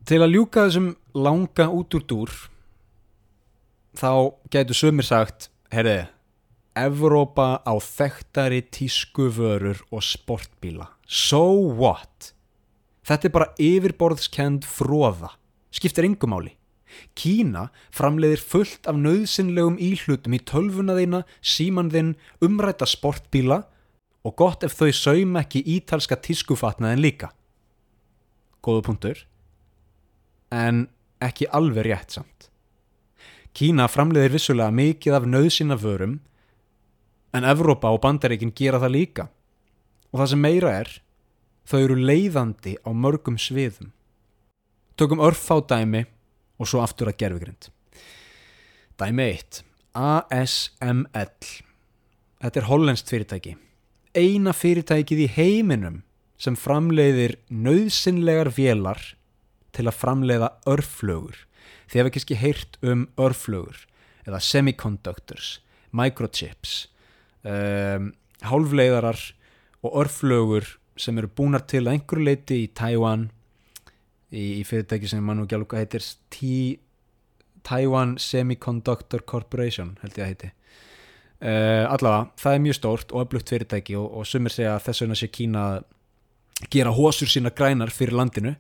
[0.09, 2.33] til að ljúka þessum langa út úr dúr
[3.97, 4.11] þá
[4.53, 6.11] gætu sumir sagt herriði,
[6.75, 11.47] Evrópa á þekktari tískuvörur og sportbíla so
[11.79, 12.33] what
[13.07, 15.33] þetta er bara yfirborðskend fróða
[15.75, 16.57] skiptir engumáli
[17.19, 23.65] Kína framleiðir fullt af nöðsynlegum íhlutum í tölvuna þína, síman þinn, umræta sportbíla
[24.25, 27.33] og gott ef þau saum ekki ítalska tískufatnaðin líka.
[28.65, 29.25] Góðu punktur.
[30.55, 30.87] En
[31.25, 32.49] ekki alveg rétt samt.
[33.55, 36.19] Kína framleiðir vissulega mikið af nöðsynna vörum
[37.35, 39.27] en Evrópa og Bandaríkin gera það líka.
[40.13, 40.91] Og það sem meira er,
[41.67, 43.91] þau eru leiðandi á mörgum sviðum.
[44.95, 46.05] Tökum örfá dæmi
[46.59, 47.71] og svo aftur að gerfugrind.
[48.99, 49.63] Dæmi 1.
[49.95, 51.51] ASML.
[52.43, 53.57] Þetta er hollenskt fyrirtæki.
[54.15, 56.03] Eina fyrirtækið í heiminum
[56.39, 59.03] sem framleiðir nöðsynlegar vélar
[59.75, 61.37] til að framleiða örflögur.
[61.91, 63.85] Þið hefur ekki heyrt um örflögur
[64.25, 65.59] eða semiconductors,
[65.93, 66.87] microchips,
[67.45, 68.13] um,
[68.45, 69.21] hálfleiðarar
[69.85, 73.29] og örflögur sem eru búnar til að einhverju leiti í Taiwan
[74.31, 76.05] í, í fyrirtæki sem mann og hvað heitir
[77.65, 83.53] Taiwan Semiconductor Corporation held ég að heiti uh, allavega, það er mjög stórt og öflugt
[83.53, 85.65] fyrirtæki og, og sumir segja að þess vegna sé Kína
[86.71, 88.55] gera hósur sína grænar fyrir landinu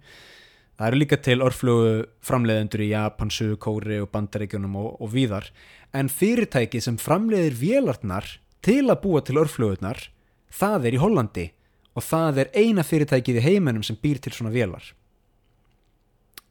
[0.78, 1.92] það eru líka til örflugu
[2.24, 5.50] framleiðendur í Japan, Suðu, Kóri og Bandaríkjunum og, og víðar
[5.94, 10.08] en fyrirtæki sem framleiðir vélarnar til að búa til örflugurnar
[10.50, 11.48] það er í Hollandi
[11.94, 14.94] og það er eina fyrirtækið í heiminum sem býr til svona vélar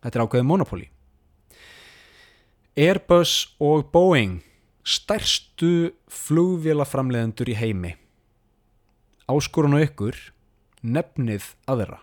[0.03, 0.88] Þetta er ákveðið monopóli.
[2.76, 4.41] Airbus og Boeing
[4.84, 7.93] stærstu flugvélaframleðendur í heimi.
[9.32, 10.17] Áskorun á ykkur
[10.84, 12.03] nefnið aðra.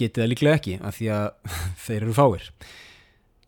[0.00, 1.26] Getið það líklega ekki af því að
[1.84, 2.46] þeir eru fáir.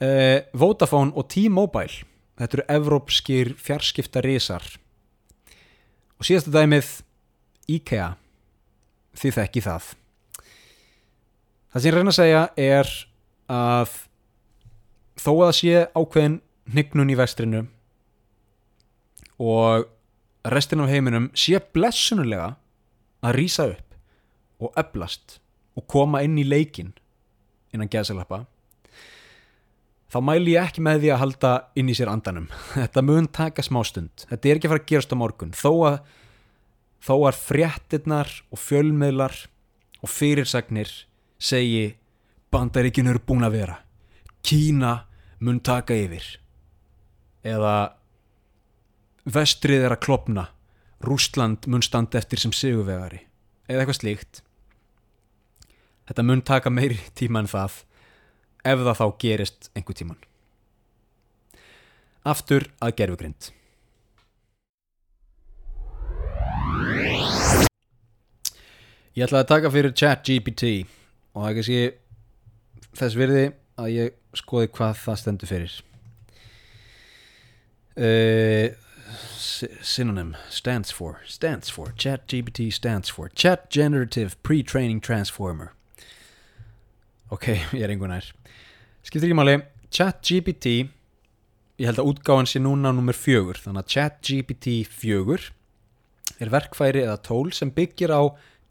[0.03, 2.03] Uh, Vodafone og T-Mobile
[2.40, 4.64] þetta eru evrópskir fjarskipta risar
[6.18, 6.90] og síðasta dæmið
[7.70, 8.12] IKEA.
[9.18, 9.90] Þið þekki það.
[11.72, 12.90] Það sem ég reyna að segja er
[13.53, 13.94] að
[15.20, 16.38] þó að það sé ákveðin
[16.72, 17.62] hnygnun í vestrinu
[19.42, 19.86] og
[20.55, 22.55] restin af heiminum sé blessunulega
[23.22, 23.96] að rýsa upp
[24.62, 25.38] og öblast
[25.78, 26.92] og koma inn í leikin
[27.72, 28.44] innan geðsalappa
[30.12, 32.50] þá mæli ég ekki með því að halda inn í sér andanum.
[32.76, 34.26] Þetta mun taka smá stund.
[34.28, 35.54] Þetta er ekki að fara að gerast á morgun.
[35.56, 35.96] Þó að,
[37.00, 39.38] þó að fréttinnar og fjölmiðlar
[40.02, 40.92] og fyrirsagnir
[41.42, 41.94] segi
[42.52, 43.78] bandaríkinu eru búin að vera
[44.42, 44.92] Kína
[45.42, 46.24] mun taka yfir
[47.46, 47.74] eða
[49.24, 50.46] vestrið er að klopna
[51.02, 53.22] Rústland mun standa eftir sem sigurvegari
[53.70, 54.42] eða eitthvað slíkt
[56.12, 57.80] þetta mun taka meiri tíma en það
[58.68, 60.20] ef það þá gerist einhver tíman
[62.28, 63.48] aftur að gerfugrind
[69.16, 70.74] ég ætlaði að taka fyrir chat GPT
[71.32, 71.80] og það er kannski
[73.00, 73.48] þess virði
[73.80, 75.74] að ég skoði hvað það stendur fyrir.
[77.92, 78.72] Uh,
[79.84, 85.72] synonym stands for stands for chat GPT stands for chat generative pre-training transformer
[87.33, 88.28] ok, ég er einhvern nær.
[89.03, 89.57] Skiptir ekki máli,
[89.93, 90.74] ChatGPT
[91.80, 95.49] ég held að útgáfan sé núna nummer fjögur, þannig að ChatGPT fjögur
[96.43, 98.22] er verkfæri eða tól sem byggir á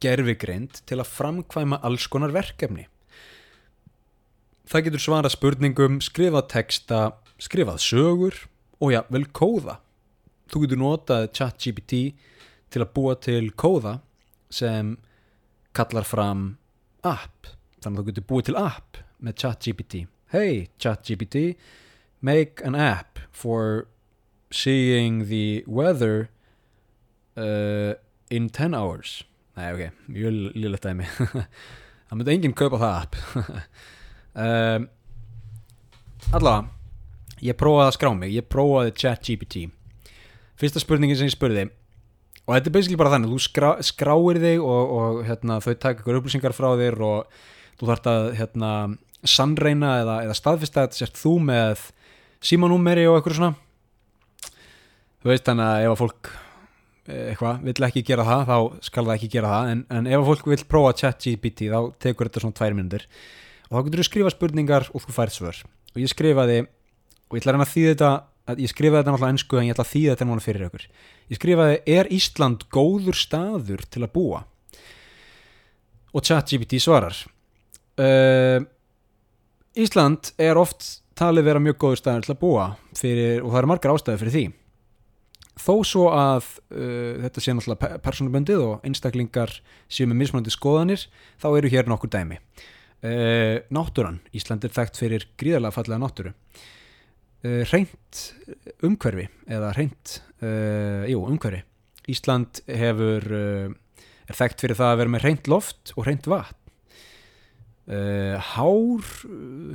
[0.02, 2.88] gerfigreind til að framkvæma alls konar verkefni.
[4.72, 7.02] Það getur svarað spurningum, skrifað texta
[7.42, 8.38] skrifað sögur
[8.82, 9.80] og já, vel kóða.
[10.52, 12.02] Þú getur notað ChatGPT
[12.72, 14.00] til að búa til kóða
[14.52, 14.96] sem
[15.76, 16.54] kallar fram
[17.08, 17.52] app
[17.82, 20.04] þannig að þú getur búið til app með ChatGPT.
[20.32, 21.44] Hey ChatGPT
[22.22, 23.88] make an app for
[24.52, 26.30] seeing the weather
[27.36, 27.94] uh,
[28.30, 29.24] in 10 hours.
[29.58, 31.10] Nei ok, mjög lillegt dæmi.
[32.12, 33.20] Það myndi enginn kaupa það app.
[34.32, 34.86] Um,
[36.32, 36.70] allavega
[37.44, 39.64] ég prófaði að skrá mig, ég prófaði ChatGPT.
[40.56, 41.66] Fyrsta spurningin sem ég spurði
[42.46, 46.02] og þetta er basically bara þannig þú skrá, skráir þig og, og hérna, þau taka
[46.02, 47.36] ykkur upplýsingar frá þér og
[47.82, 48.70] þú þarft að hérna,
[49.26, 51.84] sannreina eða, eða staðfista að sért þú með
[52.46, 53.54] símanúmeri og eitthvað svona.
[55.22, 58.58] Þú veist þannig að ef að fólk eh, eitthvað, vill ekki gera það þá
[58.88, 59.72] skal það ekki gera það.
[59.74, 63.08] En, en ef að fólk vill prófa ChatGPT þá tekur þetta svona tvær minnundir
[63.70, 65.64] og þá getur þú skrifa spurningar og þú færð svör.
[65.94, 68.12] Og ég skrifaði og ég ætla að reyna að þýða þetta
[68.62, 70.88] ég skrifaði þetta náttúrulega ennsku en ég ætla að þýða þetta núna fyrir ykkur.
[71.32, 74.42] Ég skrifaði er Ísland góður staður til að búa?
[76.12, 77.16] Og ChatGPT svarar
[78.02, 78.64] uh,
[79.78, 82.66] Ísland er oft talið vera mjög góður staður til að búa
[82.98, 84.44] fyrir, og það eru margar ástæði fyrir því.
[85.62, 89.56] Þó svo að uh, þetta sé náttúrulega personaböndið og einstaklingar
[89.92, 91.08] séu með mismunandi skoðanir
[91.42, 92.40] þá eru hér nokkur dæmi.
[93.02, 96.34] Uh, náttúran, Ísland er þekkt fyrir gríðarlega fallega náttúru.
[97.42, 98.24] Uh, reynt
[98.86, 101.62] umhverfi eða reynt, jú umhverfi.
[102.10, 106.61] Ísland hefur er þekkt fyrir það að vera með reynt loft og reynt vatn
[107.92, 109.04] Uh, hár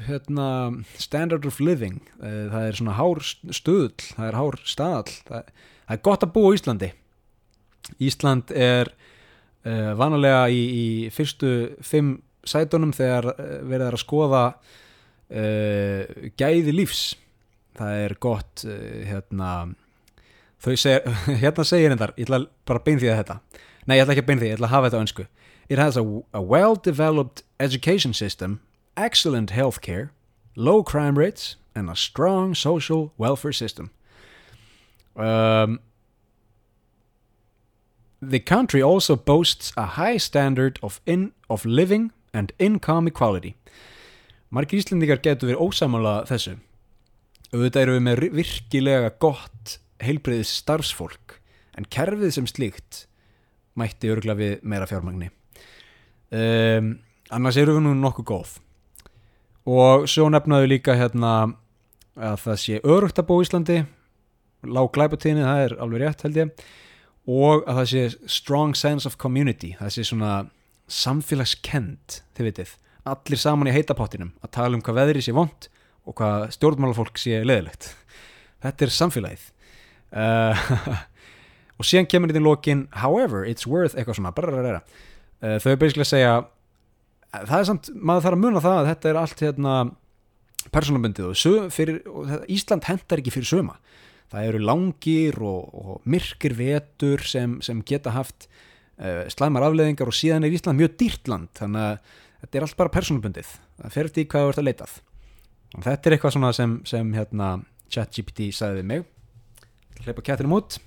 [0.06, 1.98] hérna, standard of living.
[2.16, 3.18] Uh, það er svona hár
[3.52, 5.50] stöðl það er hár staðl það,
[5.82, 6.88] það er gott að búa í Íslandi.
[8.08, 8.88] Ísland er
[9.68, 11.52] uh, vanalega í, í fyrstu
[11.84, 12.14] fimm
[12.46, 14.42] sætunum þegar verið er að skoða
[16.38, 17.16] gæði lífs.
[17.76, 19.54] Það er gott hérna
[20.62, 23.40] þau segir, hérna segir hendar ég ætla bara að bein því að þetta.
[23.84, 25.26] Nei ég ætla ekki að bein því, ég ætla að hafa þetta önsku
[25.68, 28.60] It has a, a well-developed education system,
[28.96, 30.10] excellent healthcare,
[30.54, 33.90] low crime rates, and a strong social welfare system.
[35.16, 35.80] Um,
[38.22, 43.56] the country also boasts a high standard of, in, of living and income equality.
[44.52, 46.56] Margir Íslendingar getur verið ósamála þessu.
[47.50, 51.40] Auðvitað eru við með virkilega gott heilbreyðis starfsfólk
[51.76, 53.02] en kerfið sem slíkt
[53.76, 55.32] mætti örgla við meira fjármagni
[56.32, 56.94] um,
[57.34, 58.56] annars eru við nú nokkuð góð.
[59.66, 61.32] Og svo nefnaðu líka hérna
[62.16, 63.78] að það sé örugt að bó Íslandi.
[64.66, 66.66] Lág glæpatíðinni, það er alveg rétt held ég.
[67.26, 70.34] Og að það sé strong sense of community það sé svona
[70.86, 72.74] samfélagskend þið vitið,
[73.10, 75.66] allir saman í heitapottinum að tala um hvað veðri sé vond
[76.06, 77.90] og hvað stjórnmálafólk sé leðilegt
[78.62, 79.48] þetta er samfélagið.
[80.16, 80.70] Uh,
[81.78, 85.04] og síðan kemur þetta í lokin however, it's worth eitthvað svona brrrrrrra uh,
[85.40, 86.34] þau er basically að segja
[87.36, 89.74] það er samt, maður þarf að muna það að þetta er allt hérna
[90.74, 93.76] persónabundið og, fyrir, og Ísland hendar ekki fyrir söma
[94.32, 98.48] það eru langir og, og myrkir vetur sem, sem geta haft
[98.98, 102.80] uh, slæmar afleðingar og síðan er Ísland mjög dýrt land þannig að þetta er allt
[102.80, 104.98] bara persónabundið það fer eftir hvað þú ert að leitað
[105.76, 107.50] og þetta er eitthvað sem, sem hérna
[107.92, 109.04] ChatGPT sagði við mig.
[110.04, 110.80] Hleypa kættinum út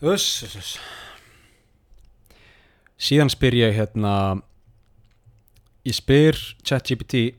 [0.00, 0.78] Uss, uss.
[2.96, 4.12] Síðan spyr ég hérna
[5.84, 7.34] Ég spyr ChatGPT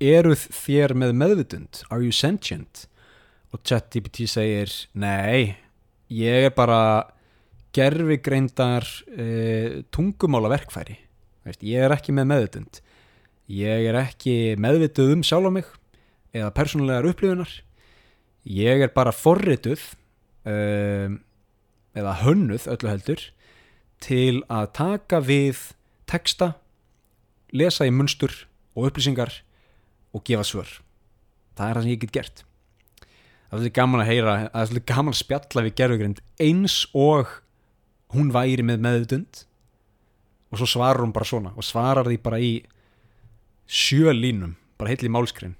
[0.00, 1.82] Eruð þér með meðvitund?
[1.92, 2.86] Are you sentient?
[3.52, 5.52] Og ChatGPT segir Nei,
[6.08, 7.10] ég er bara
[7.76, 10.96] gerfigreindar e, tungumála verkfæri
[11.44, 12.80] Veist, Ég er ekki með meðvitund
[13.52, 15.68] Ég er ekki meðvituð um sjálf á mig
[16.32, 17.52] eða persónulegar upplifunar
[18.48, 19.90] Ég er bara forrituð
[20.48, 21.20] um,
[21.96, 23.22] eða hönnuð öllu heldur
[24.04, 25.62] til að taka við
[26.08, 26.52] texta,
[27.56, 28.34] lesa í munstur
[28.76, 29.40] og upplýsingar
[30.12, 30.68] og gefa svör.
[31.56, 32.44] Það er það sem ég get gert.
[33.46, 36.78] Það er svolítið gaman að heyra, það er svolítið gaman að spjalla við gerðugrind eins
[36.92, 37.36] og
[38.14, 39.44] hún væri með meðutund
[40.52, 42.52] og svo svarar hún bara svona og svarar því bara í
[43.66, 45.56] sjö línum, bara heitli málskrin.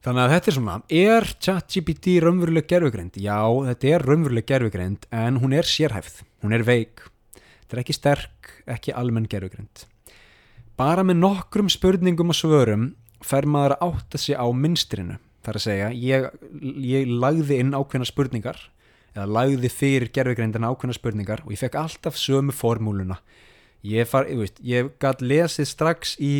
[0.00, 3.18] Þannig að þetta er svona, er ChatGPT raunveruleg gerfugreind?
[3.20, 3.36] Já,
[3.66, 7.02] þetta er raunveruleg gerfugreind en hún er sérhæfð, hún er veik.
[7.36, 9.82] Þetta er ekki sterk, ekki almenn gerfugreind.
[10.80, 12.86] Bara með nokkrum spurningum og svörum
[13.20, 15.18] fer maður að átta sig á minstrinu.
[15.44, 16.26] Það er að segja, ég,
[16.94, 18.64] ég lagði inn ákveðna spurningar
[19.12, 23.20] eða lagði fyrir gerfugreindina ákveðna spurningar og ég fekk alltaf sömu formúluna.
[23.84, 26.34] Ég, far, ég, veist, ég gæt lesið strax í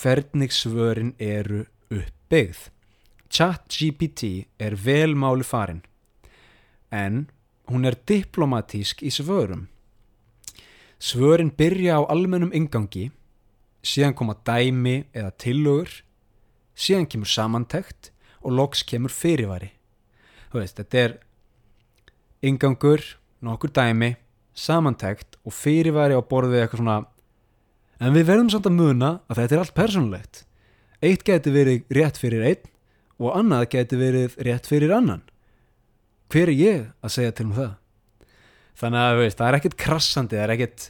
[0.00, 2.64] hvernig svörin eru uppbyggð.
[3.28, 5.82] ChatGPT er vel máli farin
[6.90, 7.26] en
[7.68, 9.66] hún er diplomatísk í svörum.
[10.98, 13.10] Svörin byrja á almennum ingangi,
[13.84, 15.90] síðan koma dæmi eða tillögur,
[16.74, 18.10] síðan kemur samantekt
[18.40, 19.70] og loks kemur fyrirvari.
[20.48, 21.14] Þú veist, þetta er
[22.42, 23.04] ingangur,
[23.44, 24.16] nokkur dæmi,
[24.56, 26.98] samantekt og fyrirvari á borð við eitthvað svona
[27.98, 30.42] en við verðum samt að muna að þetta er allt persónulegt.
[31.04, 32.74] Eitt geti verið rétt fyrir einn
[33.18, 35.24] og annað geti verið rétt fyrir annan.
[36.28, 37.74] Hver er ég að segja til um það?
[38.78, 40.84] Þannig að veist, það er ekkert krassandi, það er ekkert,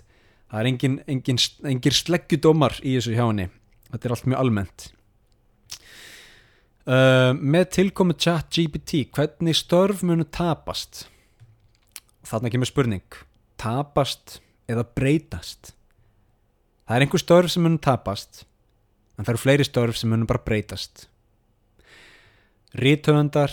[0.50, 3.48] það er engin, engin, engin sleggjudómar í þessu hjá henni.
[3.88, 4.88] Þetta er allt mjög almennt.
[6.88, 11.06] Uh, með tilkomu chat GPT, hvernig störf munu tapast?
[12.28, 13.18] Þarna kemur spurning,
[13.60, 15.74] tapast eða breytast?
[16.88, 18.42] Það er einhver störf sem munu tapast,
[19.16, 21.06] en það eru fleiri störf sem munu bara breytast.
[22.76, 23.52] Rítöfundar,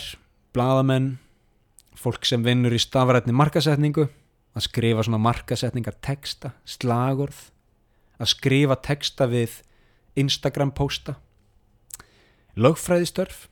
[0.52, 1.14] bladamenn,
[1.96, 4.10] fólk sem vinnur í stafrætni markasetningu,
[4.56, 7.46] að skrifa svona markasetningar texta, slagorð,
[8.20, 9.62] að skrifa texta við
[10.20, 11.16] Instagram posta,
[12.60, 13.46] lögfræðistörf.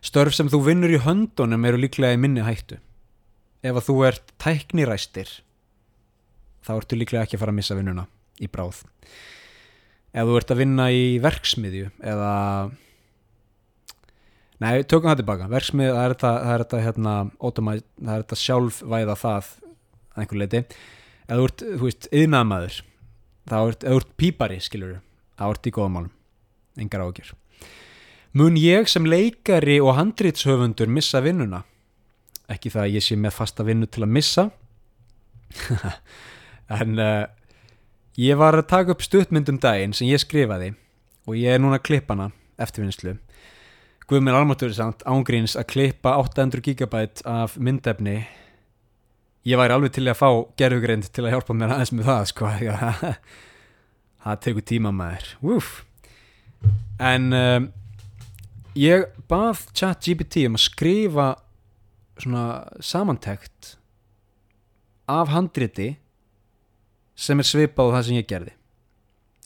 [0.00, 2.78] Störf sem þú vinnur í höndunum eru líklega í minni hættu.
[3.66, 5.32] Ef að þú ert tækniræstir,
[6.64, 8.06] þá ertu líklega ekki að fara að missa vinnuna
[8.40, 8.84] í bráð.
[10.14, 12.30] Ef þú ert að vinna í verksmiðju eða
[14.60, 18.24] Nei, tökum það tilbaka, verksmið, það er þetta, það er þetta, hérna, automæt, það er
[18.24, 19.52] þetta sjálfvæða það að
[20.20, 20.60] einhver leiti.
[21.24, 22.76] Ef þú ert, þú veist, yðnaðmaður,
[23.48, 24.98] þá ert, ef þú ert pípari, skilur þú,
[25.40, 26.10] þá ert í góðum málum,
[26.84, 27.32] engar ágjör.
[28.36, 31.62] Mun ég sem leikari og handrýtshöfundur missa vinnuna?
[32.52, 34.46] Ekki það að ég sé með fasta vinnu til að missa,
[36.80, 37.24] en uh,
[38.20, 40.74] ég var að taka upp stuttmyndum daginn sem ég skrifaði
[41.24, 42.28] og ég er núna að klippa hana
[42.60, 43.16] eftirvinnslu
[44.10, 48.24] Guð mér almatur samt ángríns að klippa 800 gigabæt af myndefni.
[49.46, 52.48] Ég væri alveg til að fá gerfugreind til að hjálpa mér aðeins með það sko
[54.24, 55.28] það tekur tíma maður.
[55.46, 55.68] Úf.
[56.98, 57.68] en um,
[58.74, 61.28] ég bað chat GPT um að skrifa
[62.18, 62.44] svona
[62.82, 63.76] samantekt
[65.06, 65.92] af handriti
[67.14, 68.58] sem er svipað á það sem ég gerði.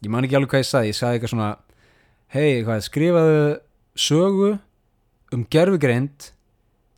[0.00, 1.52] Ég man ekki alveg hvað ég sagði ég sagði eitthvað svona
[2.32, 3.46] hei, skrifaðu
[3.95, 4.59] sögu
[5.34, 6.30] um gerfugreind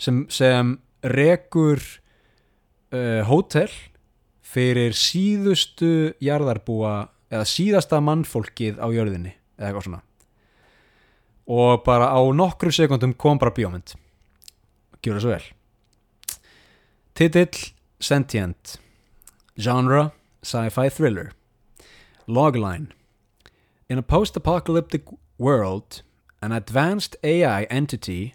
[0.01, 1.80] sem, sem rekur
[2.92, 3.70] uh, hótel
[4.47, 10.03] fyrir síðustu jarðarbúa eða síðasta mannfólkið á jörðinni eða eitthvað svona.
[11.47, 13.94] Og bara á nokkru sekundum kom bara bíómynd.
[15.03, 15.47] Gjör það svo vel.
[17.16, 17.72] Titill
[18.03, 18.76] Sentient.
[19.57, 20.11] Genre
[20.42, 21.32] Sci-Fi Thriller.
[22.26, 22.90] Logline.
[23.88, 25.03] In a post-apocalyptic
[25.38, 26.03] world
[26.43, 28.34] an advanced AI entity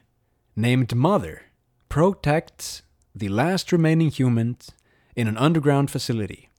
[0.55, 1.43] named Mother
[1.89, 2.81] protects
[3.13, 4.71] the last remaining humans
[5.15, 6.49] in an underground facility.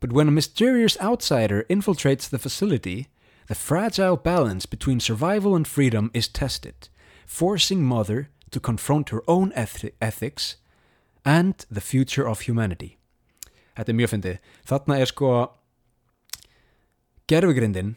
[0.00, 3.08] But when a mysterious outsider infiltrates the facility,
[3.48, 6.88] the fragile balance between survival and freedom is tested,
[7.26, 10.56] forcing Mother to confront her own eth ethics
[11.24, 12.98] and the future of humanity.
[13.76, 14.36] Þetta er mjög fyndið.
[14.68, 15.30] Þarna er sko
[17.26, 17.96] gerfugrindin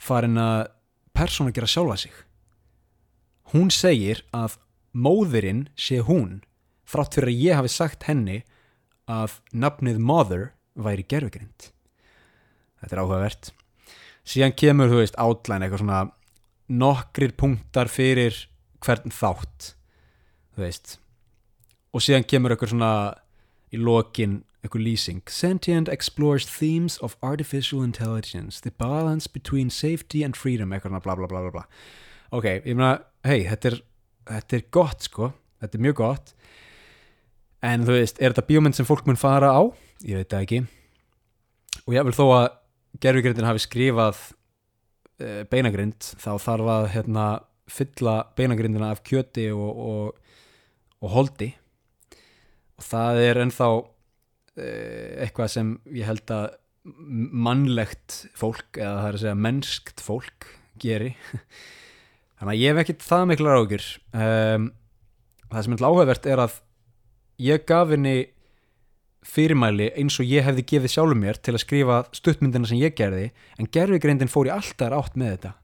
[0.00, 0.72] farin að
[1.14, 2.14] persónu gera sjálfa sig.
[3.54, 4.58] Hún segir að
[4.94, 6.42] móðurinn sé hún
[6.90, 8.42] þrátt fyrir að ég hafi sagt henni
[9.10, 11.70] að nafnið mother væri gerfugrind.
[12.80, 13.52] Þetta er áhugavert.
[14.24, 16.00] Síðan kemur, þú veist, átlæn eitthvað svona
[16.72, 18.36] nokkrir punktar fyrir
[18.84, 19.74] hvern þátt,
[20.56, 20.96] þú veist.
[21.92, 22.92] Og síðan kemur eitthvað svona
[23.74, 25.22] í lokin eitthvað lýsing.
[25.28, 31.28] Sentient explores themes of artificial intelligence, the balance between safety and freedom, eitthvað bla bla
[31.28, 31.66] bla bla.
[32.34, 32.96] Ok, ég meina,
[33.26, 33.76] hei, þetta
[34.28, 35.30] þetta er gott sko,
[35.62, 36.34] þetta er mjög gott.
[37.64, 39.62] En þú veist, er þetta bíómynd sem fólk mun fara á?
[40.04, 40.60] Ég veit það ekki.
[41.84, 42.46] Og ég vil þó að
[43.04, 44.20] gerfugrindin hafi skrifað
[45.18, 47.26] e, beinagrind, þá þarf að hérna,
[47.64, 50.40] fylla beinagrindina af kjöti og, og,
[51.00, 51.54] og holdi.
[52.76, 53.68] Og það er ennþá
[54.54, 56.52] eitthvað sem ég held að
[56.84, 60.46] mannlegt fólk, eða það er að segja mennskt fólk,
[60.82, 61.14] geri.
[62.38, 64.68] Þannig að ég hef ekkit það miklar ágjur um,
[65.48, 66.56] það sem er áhugavert er að
[67.44, 68.14] ég gaf henni
[69.24, 73.30] fyrirmæli eins og ég hefði gefið sjálfur mér til að skrifa stuttmyndina sem ég gerði
[73.56, 75.54] en gerfigreindin fór í alltaf átt með þetta.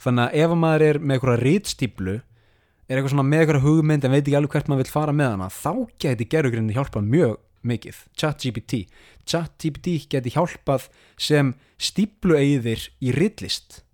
[0.00, 2.16] Þannig að ef maður er með eitthvað rítstýplu
[2.90, 5.36] er eitthvað svona með eitthvað hugmynd en veit ekki alveg hvert maður vil fara með
[5.36, 5.72] hana þá
[6.02, 7.36] geti gerfigreindin hjálpað mjög
[7.70, 8.00] mikið.
[8.18, 8.80] ChatGPT
[9.28, 10.88] ChatGPT geti hjálpað
[11.20, 13.84] sem stíplueyðir í rítlist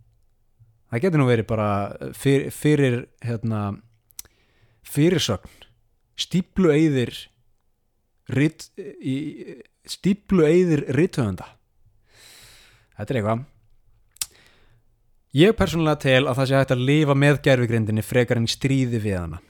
[0.91, 1.71] það getur nú verið bara
[2.17, 3.63] fyrir, fyrir hérna
[4.87, 5.65] fyrirsögn.
[6.17, 7.13] Stíplueyðir
[9.87, 11.51] stíplueyðir rithöfunda.
[12.97, 13.45] Þetta er eitthvað
[15.37, 19.19] ég persónulega tel að það sé hægt að lifa með gerfugrindinni frekar en stríði við
[19.19, 19.43] hana.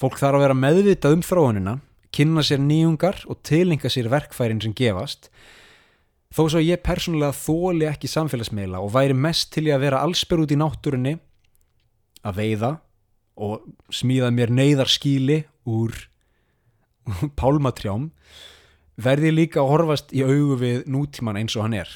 [0.00, 1.74] Fólk þarf að vera meðvitað um þróunina
[2.14, 5.28] kynna sér nýjungar og tilinga sér verkfærin sem gefast.
[6.34, 10.42] Þó svo ég persónulega þóli ekki samfélagsmeila og væri mest til ég að vera allsper
[10.42, 11.16] út í náttúrunni
[12.26, 12.72] að veiða
[13.40, 15.40] og smíða mér neyðarskíli
[15.70, 15.94] úr
[17.40, 18.10] pálmatrjám
[19.00, 21.94] verði líka að horfast í augu við nútíman eins og hann er.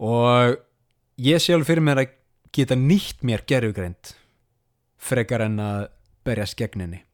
[0.00, 0.56] Og
[1.20, 2.16] ég sjálf fyrir mér að
[2.54, 4.14] geta nýtt mér gerfugreind
[5.00, 5.86] frekar en að
[6.26, 7.04] berjast gegninni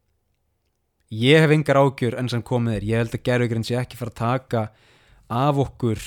[1.12, 2.86] ég hef engar ágjur enn sem komið er.
[2.86, 4.62] Ég held að gerfugreind sé ekki fara að taka
[5.30, 6.02] af okkur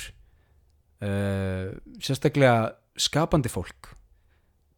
[1.04, 1.70] uh,
[2.00, 3.94] sérstaklega skapandi fólk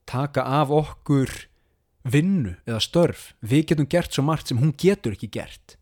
[0.06, 1.30] taka af okkur
[2.02, 3.32] vinnu eða störf.
[3.40, 5.76] Við getum gert svo margt sem hún getur ekki gert.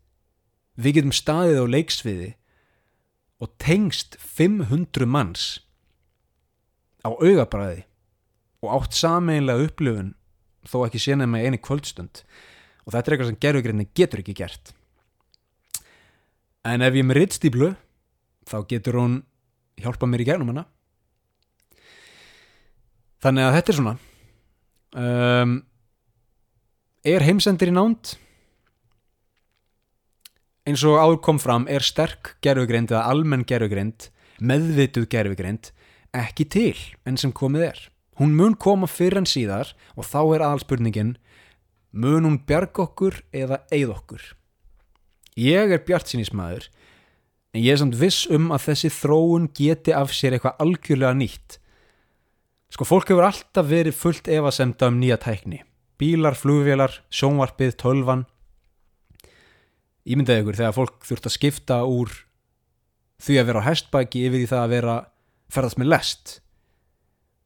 [0.77, 2.29] Við getum staðið á leiksviði
[3.41, 5.45] og tengst 500 manns
[7.01, 7.85] á augabræði
[8.61, 10.13] og átt sameinlega upplifun
[10.69, 12.21] þó ekki sénað með eini kvöldstund.
[12.85, 14.73] Og þetta er eitthvað sem gerðugrinni getur ekki gert.
[16.65, 17.71] En ef ég er með rittstýplu
[18.49, 19.17] þá getur hún
[19.81, 20.65] hjálpa mér í gegnum hana.
[23.21, 23.95] Þannig að þetta er svona.
[24.91, 25.53] Um,
[27.05, 28.15] er heimsendir í nánd?
[30.69, 34.11] Eins og áður kom fram er sterk gerfugrind eða almenn gerfugrind
[34.41, 35.71] meðvituð gerfugrind
[36.15, 36.77] ekki til
[37.07, 37.79] enn sem komið er.
[38.19, 41.15] Hún mun koma fyrir en síðar og þá er aðalspurningin
[41.91, 44.21] mun hún bjarg okkur eða eigð okkur?
[45.39, 46.67] Ég er bjart sínismæður
[47.55, 51.57] en ég er samt viss um að þessi þróun geti af sér eitthvað algjörlega nýtt.
[52.71, 55.63] Sko fólk hefur alltaf verið fullt efasemda um nýja tækni.
[55.99, 58.23] Bílar, flugvélar, sjónvarpið, tölvan.
[60.07, 62.13] Ímyndaði ykkur þegar fólk þurft að skipta úr
[63.21, 64.95] því að vera á hestbæki yfir í það að vera
[65.51, 66.37] ferðast með lest.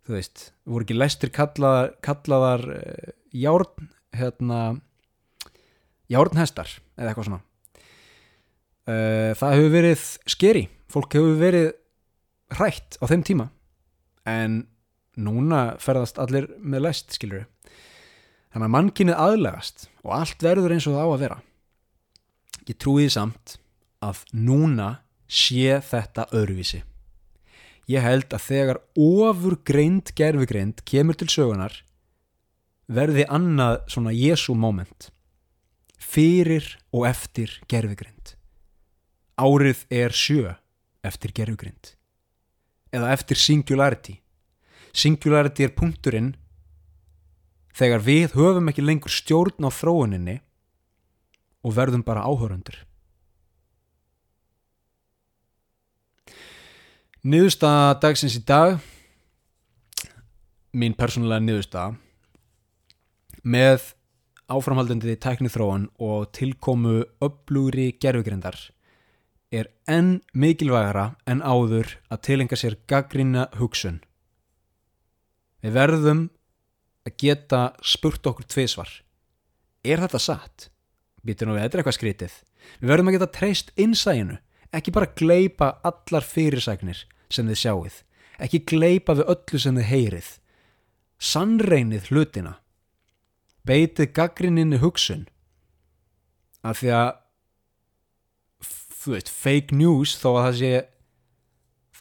[0.06, 4.60] Þú veist, voru ekki lestir kallaðar, kallaðar uh, járn hérna
[6.12, 7.42] járnhestar eða eitthvað svona.
[8.86, 10.64] Uh, það hefur verið skeri,
[10.94, 11.72] fólk hefur verið
[12.54, 13.50] hrætt á þeim tíma.
[14.30, 14.62] En
[15.18, 17.52] núna ferðast allir með lest, skilur við
[18.56, 21.36] Þannig að mannkinnið aðlegast og allt verður eins og það á að vera.
[22.70, 23.56] Ég trúiði samt
[24.00, 24.86] að núna
[25.28, 26.80] sé þetta öðruvísi.
[27.86, 31.84] Ég held að þegar ofur greind gerfugreind kemur til sögunar
[32.90, 35.12] verði annað svona Jésu moment.
[35.98, 38.34] Fyrir og eftir gerfugreind.
[39.38, 40.56] Árið er sjö
[41.06, 41.94] eftir gerfugreind.
[42.94, 44.20] Eða eftir singularity.
[44.96, 46.34] Singularity er punkturinn
[47.76, 50.40] þegar við höfum ekki lengur stjórn á þróuninni
[51.66, 52.78] og verðum bara áhörundur.
[57.26, 58.76] Niðurstaða dagsins í dag,
[60.78, 61.96] mín persónulega niðurstaða,
[63.42, 63.88] með
[64.54, 68.60] áframhaldandi tækni þróun og tilkomu upplúri gerfugrindar
[69.50, 73.98] er enn mikilvægara en áður að tilenga sér gaggrina hugsun.
[75.66, 76.24] Við verðum
[77.10, 78.94] að geta spurt okkur tviðsvar
[79.82, 80.70] er þetta satt?
[81.26, 82.40] Býtur nú við, þetta er eitthvað skrítið
[82.78, 84.38] við verðum að geta treyst innsæginu
[84.78, 88.02] ekki bara gleipa allar fyrirsæknir sem þið sjáuð
[88.42, 90.32] ekki gleipa við öllu sem þið heyrið.
[91.22, 92.58] Sannreinið hlutina.
[93.66, 95.26] Beitið gaggrinninni hugsun.
[96.66, 97.12] Af því að
[99.06, 100.74] þú veit, fake news þó að það sé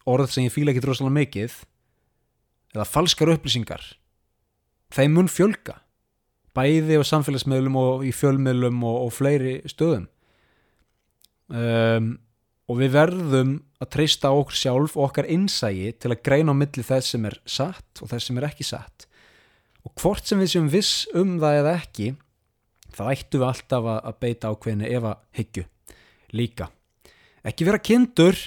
[0.08, 1.56] orð sem ég fíla ekki drosalega mikið
[2.74, 3.84] eða falskar upplýsingar
[4.94, 5.78] þeim mun fjölga.
[6.54, 10.06] Bæði á samfélagsmiðlum og í fjölmiðlum og, og fleiri stöðum.
[11.50, 12.14] Um,
[12.70, 16.56] og við verðum að treysta á okkur sjálf og okkar innsægi til að greina á
[16.56, 19.06] milli þess sem er satt og þess sem er ekki satt.
[19.84, 22.08] Og hvort sem við séum viss um það eða ekki
[22.94, 25.64] þá ættum við alltaf að beita ákveðinu ef að hyggju
[26.34, 26.70] líka.
[27.44, 28.38] Ekki vera kindur.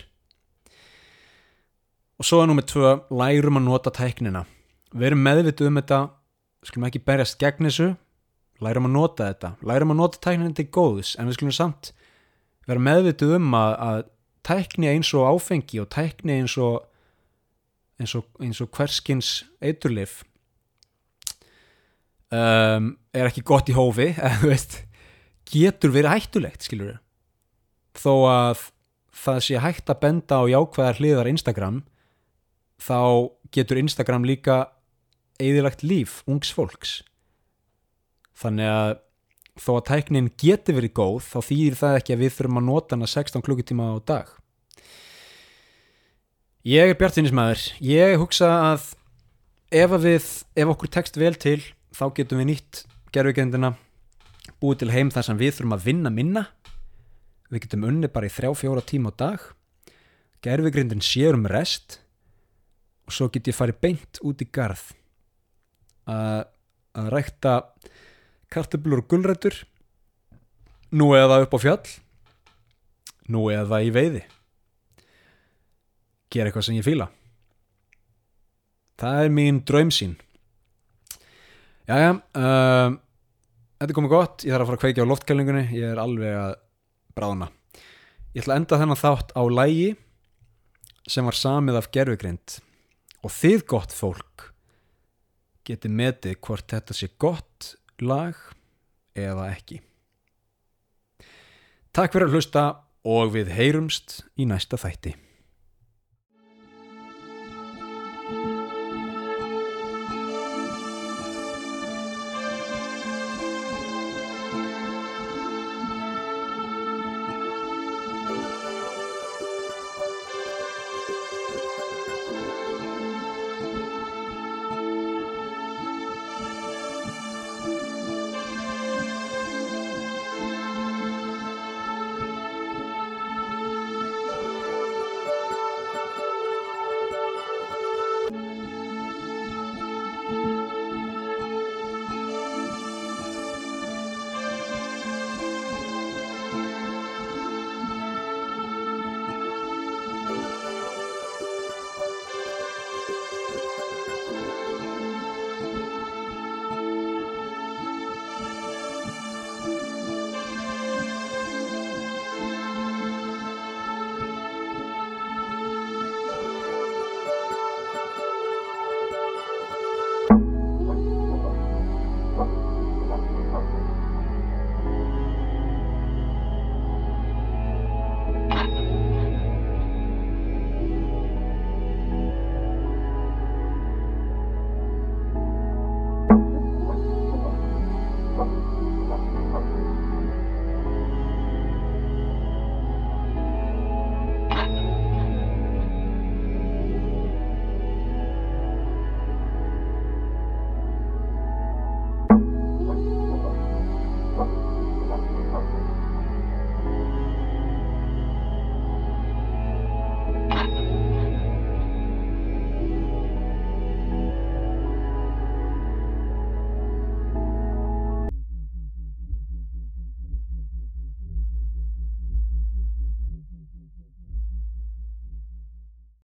[2.17, 4.47] Og svo er nummið tvö lærum að nota tæknina.
[4.97, 5.99] Við erum meðvituð um þetta
[6.65, 7.91] skulum ekki berjast gegn þessu.
[8.65, 11.91] Lærum að nota þetta, lærum að nota tæknina til góðs en við skulum samt
[12.67, 13.99] vera meðvituð um að, að
[14.47, 16.85] tækni eins og áfengi og tækni eins og
[17.97, 19.31] eins og, eins og hverskins
[19.63, 20.21] eiturlif
[22.29, 24.11] um, er ekki gott í hófi
[24.45, 24.81] veist
[25.47, 27.03] getur verið hættulegt skilur við
[27.97, 28.65] þó að
[29.17, 31.81] það sé hægt að benda á jákvæðar hliðar Instagram
[32.77, 34.57] þá getur Instagram líka
[35.41, 37.01] eðilagt líf ungs fólks.
[38.37, 38.91] Þannig að
[39.61, 42.95] þó að tæknin geti verið góð þá þýðir það ekki að við þurfum að nota
[42.97, 44.29] hana 16 klukkutíma á dag.
[46.67, 48.87] Ég er bjartinismæður ég hugsa að
[49.71, 51.59] ef við, ef okkur tekst vel til
[51.95, 52.81] þá getum við nýtt
[53.15, 53.73] gerfugendina
[54.61, 56.43] búið til heim þar sem við þurfum að vinna minna.
[57.51, 59.39] Við getum unni bara í þrjá fjóra tíma á dag.
[60.43, 62.01] Gerfugrindin sér um rest
[63.07, 64.83] og svo get ég farið beint út í garð
[66.07, 66.47] að,
[66.99, 67.53] að rækta
[68.53, 69.57] kartöblur og gulrætur
[70.95, 71.87] nú eða upp á fjall
[73.27, 74.23] nú eða í veiði.
[76.31, 77.09] Gera eitthvað sem ég fíla.
[78.97, 80.15] Það er mín draumsýn
[81.87, 82.95] jæja uh,
[83.77, 84.43] þetta er komið gott.
[84.43, 86.53] Ég þarf að fara að kveikja á loftkælingunni ég er alveg að
[87.17, 87.49] bráðna.
[88.35, 89.89] Ég ætla að enda þennan þátt á lægi
[91.07, 92.57] sem var samið af gerfugrind
[93.23, 94.49] og þið gott fólk
[95.67, 98.37] getið metið hvort þetta sé gott lag
[99.17, 99.81] eða ekki.
[101.95, 102.65] Takk fyrir að hlusta
[103.07, 105.15] og við heyrumst í næsta þætti